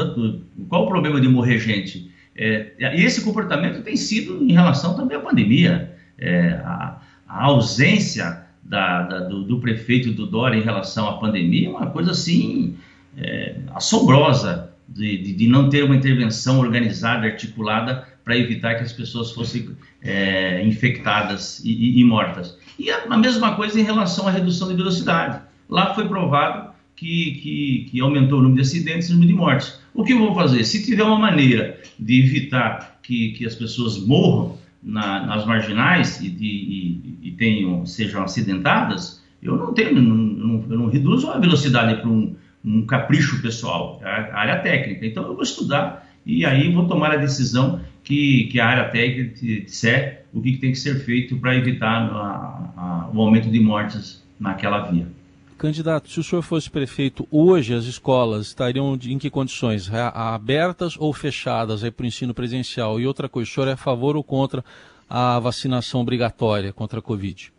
Qual 0.67 0.85
o 0.85 0.87
problema 0.87 1.21
de 1.21 1.27
morrer 1.27 1.59
gente? 1.59 2.11
É, 2.35 2.73
esse 2.95 3.23
comportamento 3.23 3.83
tem 3.83 3.95
sido 3.95 4.43
em 4.43 4.53
relação 4.53 4.95
também 4.95 5.15
à 5.15 5.19
pandemia. 5.19 5.95
É, 6.17 6.53
a, 6.65 6.99
a, 7.27 7.43
ausência 7.43 8.45
da, 8.63 9.03
da, 9.03 9.19
do, 9.19 9.43
do, 9.43 9.59
prefeito 9.59 10.11
do 10.13 10.25
Dória 10.25 10.57
em 10.57 10.63
relação 10.63 11.07
à 11.07 11.19
pandemia 11.19 11.67
é 11.67 11.71
uma 11.71 11.91
coisa 11.91 12.09
assim 12.09 12.75
é, 13.15 13.57
assombrosa 13.75 14.71
de, 14.89 15.19
de, 15.19 15.33
de 15.33 15.47
não 15.47 15.69
ter 15.69 15.83
uma 15.83 15.95
intervenção 15.95 16.59
organizada, 16.59 17.27
articulada 17.27 18.07
para 18.23 18.37
evitar 18.37 18.75
que 18.75 18.83
as 18.83 18.93
pessoas 18.93 19.31
fossem 19.31 19.69
é, 20.01 20.63
infectadas 20.65 21.59
e, 21.63 21.71
e, 21.71 21.99
e, 21.99 22.03
mortas. 22.03 22.57
E 22.79 22.89
a, 22.89 23.17
mesma 23.17 23.55
coisa 23.55 23.79
em 23.79 23.83
relação 23.83 24.27
à 24.27 24.31
redução 24.31 24.69
de 24.69 24.75
velocidade. 24.75 25.41
Lá 25.69 25.93
foi 25.93 26.07
provado 26.07 26.71
que, 26.95 27.31
que, 27.41 27.87
que, 27.89 28.01
aumentou 28.01 28.39
o 28.39 28.41
número 28.41 28.61
de 28.61 28.67
acidentes 28.67 29.09
e 29.09 29.11
o 29.11 29.15
número 29.15 29.31
de 29.31 29.37
mortes. 29.37 29.79
O 29.93 30.03
que 30.03 30.13
eu 30.13 30.19
vou 30.19 30.33
fazer? 30.33 30.63
Se 30.63 30.83
tiver 30.85 31.03
uma 31.03 31.19
maneira 31.19 31.79
de 31.99 32.19
evitar 32.19 32.99
que, 33.03 33.31
que 33.31 33.45
as 33.45 33.55
pessoas 33.55 33.97
morram 33.99 34.57
na, 34.81 35.25
nas 35.25 35.45
marginais 35.45 36.21
e, 36.21 36.29
de, 36.29 37.17
e, 37.21 37.31
tenham, 37.31 37.85
sejam 37.85 38.23
acidentadas, 38.23 39.23
eu 39.41 39.57
não 39.57 39.73
tenho, 39.73 40.01
não, 40.01 40.15
não, 40.15 40.65
eu 40.69 40.77
não 40.77 40.87
reduzo 40.87 41.29
a 41.29 41.37
velocidade 41.37 42.01
para 42.01 42.09
um, 42.09 42.35
um 42.63 42.85
capricho 42.85 43.41
pessoal, 43.41 43.99
a 44.03 44.39
área 44.39 44.59
técnica. 44.59 45.05
Então 45.05 45.23
eu 45.23 45.33
vou 45.33 45.43
estudar 45.43 46.02
e 46.25 46.45
aí 46.45 46.71
vou 46.71 46.87
tomar 46.87 47.11
a 47.11 47.17
decisão 47.17 47.81
que, 48.03 48.45
que 48.45 48.59
a 48.59 48.67
área 48.67 48.89
técnica 48.89 49.63
disser 49.65 50.25
o 50.33 50.41
que, 50.41 50.53
que 50.53 50.57
tem 50.57 50.71
que 50.71 50.77
ser 50.77 51.03
feito 51.03 51.37
para 51.37 51.55
evitar 51.55 52.09
a, 52.11 52.71
a, 52.75 53.09
o 53.13 53.21
aumento 53.21 53.49
de 53.49 53.59
mortes 53.59 54.23
naquela 54.39 54.79
via. 54.89 55.07
Candidato, 55.57 56.09
se 56.09 56.19
o 56.19 56.23
senhor 56.23 56.41
fosse 56.41 56.69
prefeito 56.69 57.25
hoje, 57.31 57.73
as 57.73 57.85
escolas 57.85 58.47
estariam 58.47 58.99
em 59.01 59.17
que 59.17 59.29
condições? 59.29 59.89
Abertas 59.93 60.95
ou 60.99 61.13
fechadas 61.13 61.87
para 61.91 62.03
o 62.03 62.07
ensino 62.07 62.33
presencial? 62.33 62.99
E 62.99 63.07
outra 63.07 63.29
coisa, 63.29 63.49
o 63.49 63.53
senhor 63.53 63.67
é 63.69 63.73
a 63.73 63.77
favor 63.77 64.17
ou 64.17 64.23
contra 64.23 64.65
a 65.09 65.39
vacinação 65.39 66.01
obrigatória 66.01 66.73
contra 66.73 66.99
a 66.99 67.01
Covid? 67.01 67.53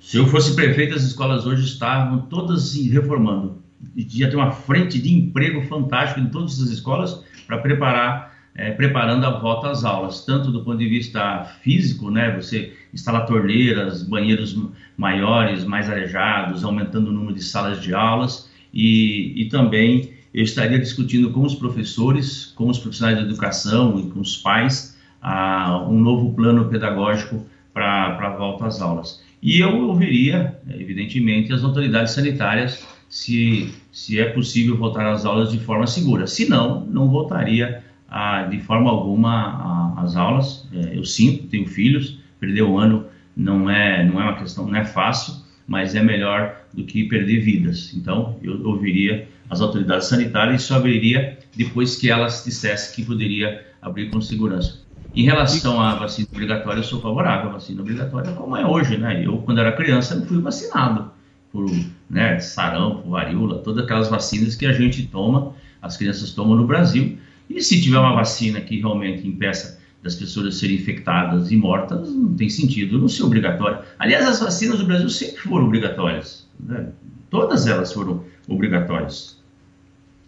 Se 0.00 0.16
eu 0.16 0.26
fosse 0.28 0.54
prefeito, 0.54 0.94
as 0.94 1.02
escolas 1.02 1.44
hoje 1.46 1.64
estavam 1.64 2.20
todas 2.20 2.68
se 2.68 2.88
reformando. 2.88 3.62
Ia 3.96 4.30
ter 4.30 4.36
uma 4.36 4.52
frente 4.52 5.00
de 5.00 5.12
emprego 5.12 5.62
fantástica 5.62 6.20
em 6.20 6.28
todas 6.28 6.60
as 6.60 6.68
escolas 6.68 7.24
para 7.48 7.58
preparar 7.58 8.38
é, 8.54 8.72
preparando 8.72 9.24
a 9.24 9.38
volta 9.38 9.70
às 9.70 9.84
aulas, 9.84 10.24
tanto 10.24 10.50
do 10.50 10.64
ponto 10.64 10.78
de 10.78 10.88
vista 10.88 11.44
físico, 11.62 12.10
né, 12.10 12.34
você 12.34 12.72
instalar 12.92 13.24
torneiras, 13.24 14.02
banheiros 14.02 14.60
maiores, 14.96 15.64
mais 15.64 15.88
arejados, 15.88 16.64
aumentando 16.64 17.08
o 17.08 17.12
número 17.12 17.34
de 17.34 17.42
salas 17.42 17.80
de 17.80 17.94
aulas 17.94 18.50
e, 18.74 19.32
e 19.40 19.48
também 19.48 20.12
eu 20.34 20.42
estaria 20.42 20.78
discutindo 20.78 21.30
com 21.30 21.42
os 21.42 21.54
professores, 21.54 22.46
com 22.56 22.68
os 22.68 22.80
profissionais 22.80 23.16
de 23.16 23.24
educação 23.24 23.98
e 24.00 24.10
com 24.10 24.20
os 24.20 24.36
pais 24.36 24.98
a, 25.22 25.86
um 25.88 25.98
novo 26.00 26.34
plano 26.34 26.68
pedagógico 26.68 27.46
para 27.72 28.18
a 28.18 28.36
volta 28.36 28.66
às 28.66 28.80
aulas. 28.80 29.22
E 29.40 29.60
eu 29.60 29.86
ouviria, 29.86 30.58
evidentemente, 30.68 31.52
as 31.52 31.62
autoridades 31.62 32.12
sanitárias 32.12 32.84
se, 33.08 33.72
se 33.90 34.20
é 34.20 34.26
possível 34.26 34.76
voltar 34.76 35.10
às 35.10 35.24
aulas 35.24 35.50
de 35.50 35.58
forma 35.58 35.86
segura. 35.86 36.26
Se 36.26 36.48
não, 36.48 36.84
não 36.84 37.08
voltaria 37.08 37.82
a, 38.08 38.44
de 38.44 38.60
forma 38.60 38.90
alguma 38.90 39.94
as 39.98 40.16
aulas. 40.16 40.68
É, 40.72 40.96
eu 40.96 41.04
sinto, 41.04 41.46
tenho 41.48 41.66
filhos, 41.66 42.18
perder 42.38 42.62
o 42.62 42.78
ano 42.78 43.06
não 43.36 43.70
é, 43.70 44.04
não 44.04 44.20
é 44.20 44.24
uma 44.24 44.38
questão, 44.38 44.66
não 44.66 44.76
é 44.76 44.84
fácil, 44.84 45.34
mas 45.66 45.94
é 45.94 46.02
melhor 46.02 46.56
do 46.72 46.84
que 46.84 47.04
perder 47.04 47.40
vidas. 47.40 47.94
Então, 47.94 48.36
eu 48.42 48.66
ouviria 48.66 49.28
as 49.48 49.60
autoridades 49.60 50.08
sanitárias 50.08 50.62
e 50.62 50.64
só 50.64 50.76
abriria 50.76 51.38
depois 51.56 51.96
que 51.96 52.10
elas 52.10 52.44
dissessem 52.44 52.94
que 52.94 53.04
poderia 53.04 53.66
abrir 53.80 54.10
com 54.10 54.20
segurança. 54.20 54.86
Em 55.14 55.24
relação 55.24 55.80
à 55.80 55.94
vacina 55.94 56.28
obrigatória, 56.30 56.80
eu 56.80 56.84
sou 56.84 57.00
favorável 57.00 57.50
à 57.50 57.52
vacina 57.54 57.80
obrigatória, 57.80 58.32
como 58.32 58.56
é 58.56 58.66
hoje, 58.66 58.98
né? 58.98 59.24
Eu, 59.24 59.38
quando 59.38 59.58
era 59.58 59.72
criança, 59.72 60.14
não 60.14 60.26
fui 60.26 60.40
vacinado 60.40 61.10
por 61.58 61.66
né, 62.08 62.38
sarampo, 62.38 63.10
varíola, 63.10 63.58
todas 63.58 63.82
aquelas 63.82 64.08
vacinas 64.08 64.54
que 64.54 64.64
a 64.64 64.72
gente 64.72 65.08
toma, 65.08 65.56
as 65.82 65.96
crianças 65.96 66.32
tomam 66.32 66.56
no 66.56 66.64
Brasil, 66.64 67.18
e 67.50 67.60
se 67.60 67.82
tiver 67.82 67.98
uma 67.98 68.14
vacina 68.14 68.60
que 68.60 68.78
realmente 68.78 69.26
impeça 69.26 69.82
das 70.00 70.14
pessoas 70.14 70.56
serem 70.56 70.76
infectadas 70.76 71.50
e 71.50 71.56
mortas, 71.56 72.14
não 72.14 72.36
tem 72.36 72.48
sentido 72.48 72.96
não 72.96 73.08
ser 73.08 73.24
obrigatório. 73.24 73.80
Aliás, 73.98 74.28
as 74.28 74.40
vacinas 74.40 74.78
do 74.78 74.86
Brasil 74.86 75.08
sempre 75.08 75.38
foram 75.38 75.66
obrigatórias. 75.66 76.48
Né? 76.60 76.92
Todas 77.28 77.66
elas 77.66 77.92
foram 77.92 78.24
obrigatórias. 78.48 79.42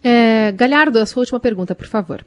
É, 0.03 0.51
Galhardo, 0.51 0.99
a 0.99 1.07
sua 1.07 1.21
última 1.21 1.39
pergunta, 1.39 1.77
por 1.77 1.87
favor. 1.87 2.25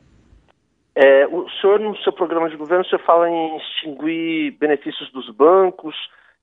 É, 0.95 1.27
o 1.27 1.49
senhor, 1.59 1.81
no 1.81 1.97
seu 1.97 2.13
programa 2.13 2.49
de 2.49 2.55
governo, 2.55 2.85
o 2.85 2.87
senhor 2.87 3.03
fala 3.03 3.29
em 3.29 3.57
extinguir 3.57 4.51
benefícios 4.51 5.11
dos 5.11 5.29
bancos 5.31 5.95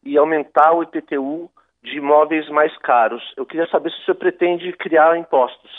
e 0.04 0.18
aumentar 0.18 0.72
o 0.72 0.82
IPTU 0.82 1.50
de 1.82 1.96
imóveis 1.96 2.48
mais 2.48 2.76
caros. 2.78 3.22
Eu 3.36 3.46
queria 3.46 3.68
saber 3.68 3.90
se 3.90 4.00
o 4.00 4.04
senhor 4.04 4.16
pretende 4.16 4.72
criar 4.72 5.18
impostos. 5.18 5.70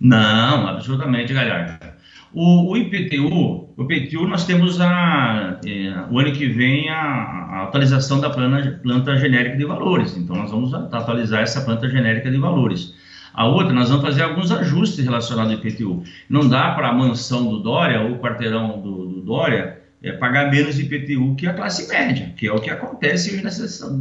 Não, 0.00 0.68
absolutamente, 0.68 1.32
Galhardo. 1.32 1.96
O, 2.34 2.72
o, 2.72 2.76
IPTU, 2.76 3.74
o 3.76 3.82
IPTU 3.82 4.28
nós 4.28 4.44
temos 4.44 4.78
a, 4.80 5.58
é, 5.64 6.12
o 6.12 6.18
ano 6.18 6.32
que 6.32 6.46
vem 6.46 6.90
a, 6.90 6.96
a 6.96 7.62
atualização 7.62 8.20
da 8.20 8.28
plana, 8.28 8.78
planta 8.82 9.16
genérica 9.16 9.56
de 9.56 9.64
valores. 9.64 10.16
Então 10.16 10.36
nós 10.36 10.50
vamos 10.50 10.74
atualizar 10.74 11.40
essa 11.40 11.64
planta 11.64 11.88
genérica 11.88 12.30
de 12.30 12.36
valores. 12.36 12.94
A 13.32 13.46
outra, 13.46 13.72
nós 13.72 13.88
vamos 13.88 14.04
fazer 14.04 14.22
alguns 14.22 14.50
ajustes 14.50 15.04
relacionados 15.04 15.52
ao 15.52 15.58
IPTU. 15.58 16.02
Não 16.28 16.48
dá 16.48 16.72
para 16.72 16.88
a 16.88 16.92
mansão 16.92 17.44
do 17.44 17.58
Dória 17.60 18.02
ou 18.02 18.12
o 18.12 18.18
quarteirão 18.18 18.80
do, 18.80 19.06
do 19.06 19.20
Dória 19.22 19.85
é, 20.02 20.12
pagar 20.12 20.50
menos 20.50 20.78
IPTU 20.78 21.34
que 21.36 21.46
a 21.46 21.54
classe 21.54 21.88
média, 21.88 22.32
que 22.36 22.46
é 22.46 22.52
o 22.52 22.60
que 22.60 22.70
acontece 22.70 23.30
hoje 23.30 23.42
na, 23.42 23.50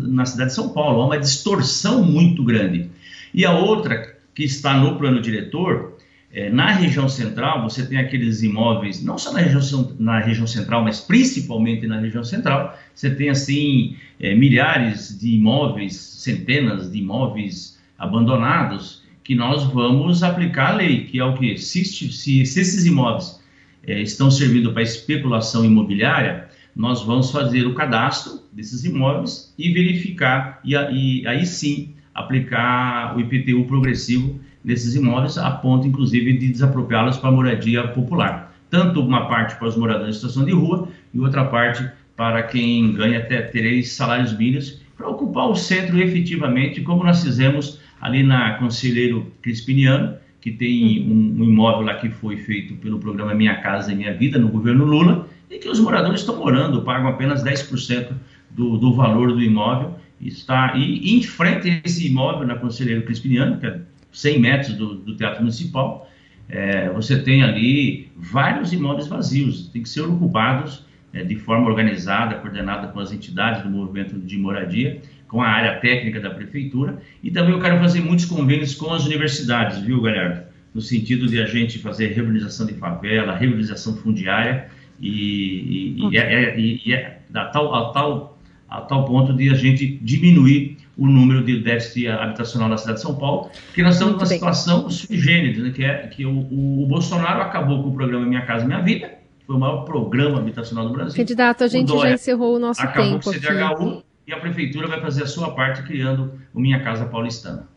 na 0.08 0.26
cidade 0.26 0.50
de 0.50 0.56
São 0.56 0.70
Paulo. 0.70 1.02
Há 1.02 1.06
uma 1.06 1.20
distorção 1.20 2.04
muito 2.04 2.44
grande. 2.44 2.90
E 3.34 3.46
a 3.46 3.52
outra, 3.52 4.16
que 4.34 4.44
está 4.44 4.78
no 4.78 4.98
plano 4.98 5.22
diretor, 5.22 5.98
é, 6.32 6.50
na 6.50 6.72
região 6.72 7.08
central, 7.08 7.64
você 7.64 7.86
tem 7.86 7.98
aqueles 7.98 8.44
imóveis, 8.44 9.02
não 9.02 9.18
só 9.18 9.32
na 9.32 9.40
região, 9.40 9.96
na 9.98 10.20
região 10.20 10.46
central, 10.46 10.84
mas 10.84 11.00
principalmente 11.00 11.88
na 11.88 11.98
região 11.98 12.24
central, 12.24 12.78
você 12.94 13.10
tem, 13.10 13.30
assim, 13.30 13.96
é, 14.20 14.36
milhares 14.36 15.18
de 15.18 15.36
imóveis, 15.36 15.96
centenas 15.96 16.92
de 16.92 17.00
imóveis 17.00 17.80
abandonados, 17.98 19.02
que 19.24 19.34
nós 19.34 19.64
vamos 19.64 20.24
aplicar 20.24 20.72
a 20.72 20.76
lei, 20.76 21.06
que 21.06 21.20
é 21.20 21.24
o 21.24 21.34
que? 21.34 21.58
Se, 21.58 21.84
se, 21.86 22.12
se 22.12 22.42
esses 22.42 22.86
imóveis 22.86 23.40
é, 23.88 24.02
estão 24.02 24.30
servindo 24.32 24.74
para 24.74 24.82
especulação 24.82 25.64
imobiliária, 25.64 26.48
nós 26.76 27.04
vamos 27.04 27.32
fazer 27.32 27.66
o 27.66 27.74
cadastro 27.74 28.42
desses 28.52 28.84
imóveis 28.84 29.54
e 29.58 29.72
verificar, 29.72 30.60
e, 30.64 30.74
e 30.74 31.28
aí 31.28 31.46
sim 31.46 31.94
aplicar 32.14 33.16
o 33.16 33.20
IPTU 33.22 33.66
progressivo 33.66 34.40
nesses 34.64 34.96
imóveis, 34.96 35.38
a 35.38 35.52
ponto 35.52 35.88
inclusive 35.88 36.38
de 36.38 36.50
desapropriá-los 36.50 37.18
para 37.18 37.32
moradia 37.32 37.88
popular. 37.90 38.54
Tanto 38.70 39.00
uma 39.00 39.28
parte 39.28 39.56
para 39.58 39.68
os 39.68 39.78
moradores 39.78 40.16
de 40.16 40.22
situação 40.22 40.44
de 40.44 40.52
rua 40.52 40.88
e 41.14 41.20
outra 41.20 41.46
parte 41.46 41.88
para 42.16 42.44
quem 42.44 42.94
ganha 42.94 43.20
até 43.20 43.42
três 43.42 43.92
salários 43.92 44.36
mínimos, 44.38 44.82
para 44.98 45.10
ocupar 45.10 45.50
o 45.50 45.56
centro 45.56 46.00
efetivamente, 46.00 46.82
como 46.82 47.04
nós 47.04 47.22
fizemos 47.22 47.80
ali 48.00 48.24
na 48.24 48.54
Conselheiro 48.54 49.32
Crispiniano, 49.42 50.16
que 50.46 50.52
tem 50.52 51.02
um, 51.10 51.42
um, 51.42 51.44
imóvel 51.44 51.82
lá 51.88 51.96
que 51.96 52.08
foi 52.08 52.38
feito 52.38 52.76
pelo 52.76 53.00
programa 53.00 53.34
Minha 53.34 53.56
Casa 53.62 53.92
e 53.92 53.96
Minha 53.96 54.14
Vida, 54.14 54.38
no 54.38 54.48
governo 54.48 54.86
Lula, 54.86 55.28
e 55.50 55.58
que 55.58 55.68
os 55.68 55.80
moradores 55.80 56.20
estão 56.20 56.38
morando, 56.38 56.84
pagam 56.84 57.10
apenas 57.10 57.44
10% 57.44 58.14
do, 58.52 58.78
do 58.78 58.94
valor 58.94 59.34
do 59.34 59.42
imóvel. 59.42 59.96
Está, 60.22 60.76
e 60.78 61.18
em 61.18 61.24
frente 61.24 61.68
a 61.68 61.82
esse 61.84 62.06
imóvel, 62.06 62.46
na 62.46 62.54
Conselheiro 62.58 63.02
Crispiniano, 63.02 63.60
que 63.60 63.66
é 63.66 63.80
100 64.12 64.40
metros 64.40 64.74
do, 64.76 64.94
do 64.94 65.18
Teatro 65.18 65.40
Municipal, 65.40 66.08
é, 66.48 66.92
você 66.92 67.18
tem 67.18 67.42
ali 67.42 68.12
vários 68.16 68.72
imóveis 68.72 69.08
vazios, 69.08 69.70
tem 69.70 69.82
que 69.82 69.90
ser 69.90 70.02
ocupados 70.02 70.86
é, 71.12 71.24
de 71.24 71.36
forma 71.38 71.68
organizada, 71.68 72.36
coordenada 72.36 72.90
com 72.90 73.00
as 73.00 73.12
entidades 73.12 73.64
do 73.64 73.70
movimento 73.72 74.20
de 74.20 74.38
moradia, 74.38 75.02
com 75.28 75.42
a 75.42 75.48
área 75.48 75.80
técnica 75.80 76.20
da 76.20 76.30
prefeitura 76.30 77.02
e 77.24 77.32
também 77.32 77.54
eu 77.54 77.60
quero 77.60 77.80
fazer 77.80 78.02
muitos 78.02 78.26
convênios 78.26 78.76
com 78.76 78.94
as 78.94 79.06
universidades, 79.06 79.80
viu, 79.80 80.02
Galhardo? 80.02 80.44
No 80.74 80.82
sentido 80.82 81.28
de 81.28 81.42
a 81.42 81.46
gente 81.46 81.80
fazer 81.80 82.08
reorganização 82.14 82.66
de 82.66 82.74
favela, 82.74 83.36
reorganização 83.36 83.96
fundiária 83.98 84.68
e, 85.00 85.96
e, 85.98 86.06
okay. 86.06 86.20
é, 86.20 86.44
é, 86.44 86.60
e 86.60 86.94
é 86.94 87.20
a, 87.34 87.46
tal, 87.46 87.74
a, 87.74 87.92
tal, 87.92 88.38
a 88.70 88.82
tal 88.82 89.06
ponto 89.06 89.34
de 89.34 89.50
a 89.50 89.54
gente 89.54 89.98
diminuir 90.02 90.78
o 90.98 91.08
número 91.08 91.44
de 91.44 91.60
déficit 91.60 92.08
habitacional 92.08 92.70
na 92.70 92.78
cidade 92.78 92.98
de 92.98 93.04
São 93.04 93.16
Paulo, 93.16 93.50
porque 93.66 93.84
nós 93.84 93.96
estamos 93.96 94.16
numa 94.16 94.26
situação 94.26 94.90
sui 94.90 95.18
generis, 95.18 95.58
né, 95.58 95.72
que 95.72 95.84
é 95.84 96.08
que 96.08 96.26
o, 96.26 96.40
o, 96.40 96.86
Bolsonaro 96.88 97.42
acabou 97.42 97.84
com 97.84 97.90
o 97.90 97.94
programa 97.94 98.26
Minha 98.26 98.46
Casa 98.46 98.66
Minha 98.66 98.82
Vida, 98.82 99.12
foi 99.46 99.56
o 99.56 99.60
maior 99.60 99.84
programa 99.84 100.40
habitacional 100.40 100.88
do 100.88 100.94
Brasil. 100.94 101.16
Candidato, 101.16 101.64
a 101.64 101.68
gente 101.68 101.92
já 101.92 102.12
encerrou 102.12 102.56
o 102.56 102.60
nosso 102.60 102.82
acabou 102.82 103.20
tempo. 103.20 103.30
Acabou 103.30 103.78
com 103.78 103.86
o 103.86 103.98
CDHU 104.02 104.15
e 104.28 104.34
a 104.34 104.40
prefeitura 104.40 104.88
vai 104.88 105.00
fazer 105.02 105.24
a 105.24 105.28
sua 105.28 105.54
parte 105.54 105.84
criando 105.84 106.40
o 106.54 106.60
Minha 106.60 106.84
Casa 106.84 107.06
Paulistana. 107.06 107.68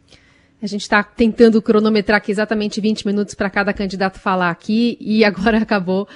A 0.61 0.66
gente 0.66 0.82
está 0.82 1.04
tentando 1.04 1.62
cronometrar 1.62 2.18
aqui 2.18 2.32
exatamente 2.32 2.80
20 2.80 3.06
minutos 3.06 3.34
para 3.34 3.48
cada 3.48 3.72
candidato 3.72 4.18
falar 4.18 4.50
aqui 4.50 4.98
e 5.00 5.22
agora 5.24 5.58
acabou 5.58 6.08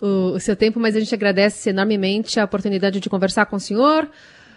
o, 0.00 0.32
o, 0.32 0.40
seu 0.40 0.56
tempo, 0.56 0.80
mas 0.80 0.96
a 0.96 1.00
gente 1.00 1.14
agradece 1.14 1.70
enormemente 1.70 2.40
a 2.40 2.44
oportunidade 2.44 2.98
de 2.98 3.10
conversar 3.10 3.46
com 3.46 3.56
o 3.56 3.60
senhor. 3.60 4.08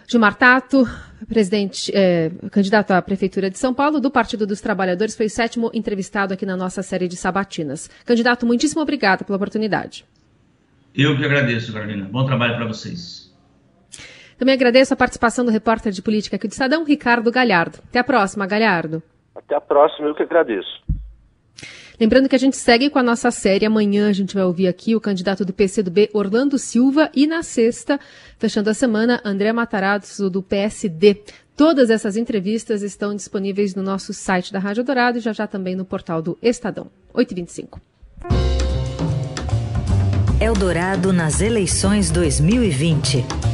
Gilmar 0.06 0.34
Tato, 0.34 0.86
presidente, 1.26 1.90
é, 1.94 2.30
candidato 2.50 2.90
à 2.90 3.00
Prefeitura 3.00 3.50
de 3.50 3.58
São 3.58 3.72
Paulo, 3.72 4.00
do 4.00 4.10
Partido 4.10 4.46
dos 4.46 4.60
Trabalhadores, 4.60 5.16
foi 5.16 5.26
o 5.26 5.30
sétimo 5.30 5.70
entrevistado 5.72 6.34
aqui 6.34 6.44
na 6.44 6.56
nossa 6.56 6.82
série 6.82 7.08
de 7.08 7.16
sabatinas. 7.16 7.90
Candidato, 8.04 8.44
muitíssimo 8.44 8.82
obrigado 8.82 9.24
pela 9.24 9.36
oportunidade. 9.36 10.04
Eu 10.94 11.16
que 11.16 11.24
agradeço, 11.24 11.72
Carolina. 11.72 12.06
Bom 12.10 12.24
trabalho 12.26 12.54
para 12.54 12.66
vocês. 12.66 13.23
Também 14.44 14.56
agradeço 14.56 14.92
a 14.92 14.96
participação 14.96 15.42
do 15.42 15.50
repórter 15.50 15.90
de 15.90 16.02
política 16.02 16.36
aqui 16.36 16.46
do 16.46 16.52
Estadão, 16.52 16.84
Ricardo 16.84 17.32
Galhardo. 17.32 17.78
Até 17.88 17.98
a 17.98 18.04
próxima, 18.04 18.46
Galhardo. 18.46 19.02
Até 19.34 19.54
a 19.54 19.60
próxima, 19.60 20.06
eu 20.06 20.14
que 20.14 20.22
agradeço. 20.22 20.82
Lembrando 21.98 22.28
que 22.28 22.36
a 22.36 22.38
gente 22.38 22.54
segue 22.54 22.90
com 22.90 22.98
a 22.98 23.02
nossa 23.02 23.30
série. 23.30 23.64
Amanhã 23.64 24.06
a 24.06 24.12
gente 24.12 24.34
vai 24.34 24.44
ouvir 24.44 24.68
aqui 24.68 24.94
o 24.94 25.00
candidato 25.00 25.46
do 25.46 25.54
PCdoB, 25.54 26.10
Orlando 26.12 26.58
Silva, 26.58 27.08
e 27.14 27.26
na 27.26 27.42
sexta, 27.42 27.98
fechando 28.38 28.68
a 28.68 28.74
semana, 28.74 29.18
André 29.24 29.50
Matarazzo, 29.50 30.28
do 30.28 30.42
PSD. 30.42 31.22
Todas 31.56 31.88
essas 31.88 32.14
entrevistas 32.14 32.82
estão 32.82 33.16
disponíveis 33.16 33.74
no 33.74 33.82
nosso 33.82 34.12
site 34.12 34.52
da 34.52 34.58
Rádio 34.58 34.84
Dourado 34.84 35.16
e 35.16 35.20
já 35.22 35.32
já 35.32 35.46
também 35.46 35.74
no 35.74 35.86
portal 35.86 36.20
do 36.20 36.36
Estadão. 36.42 36.90
8h25. 37.14 37.80
Eldorado 40.38 41.14
nas 41.14 41.40
eleições 41.40 42.10
2020. 42.10 43.53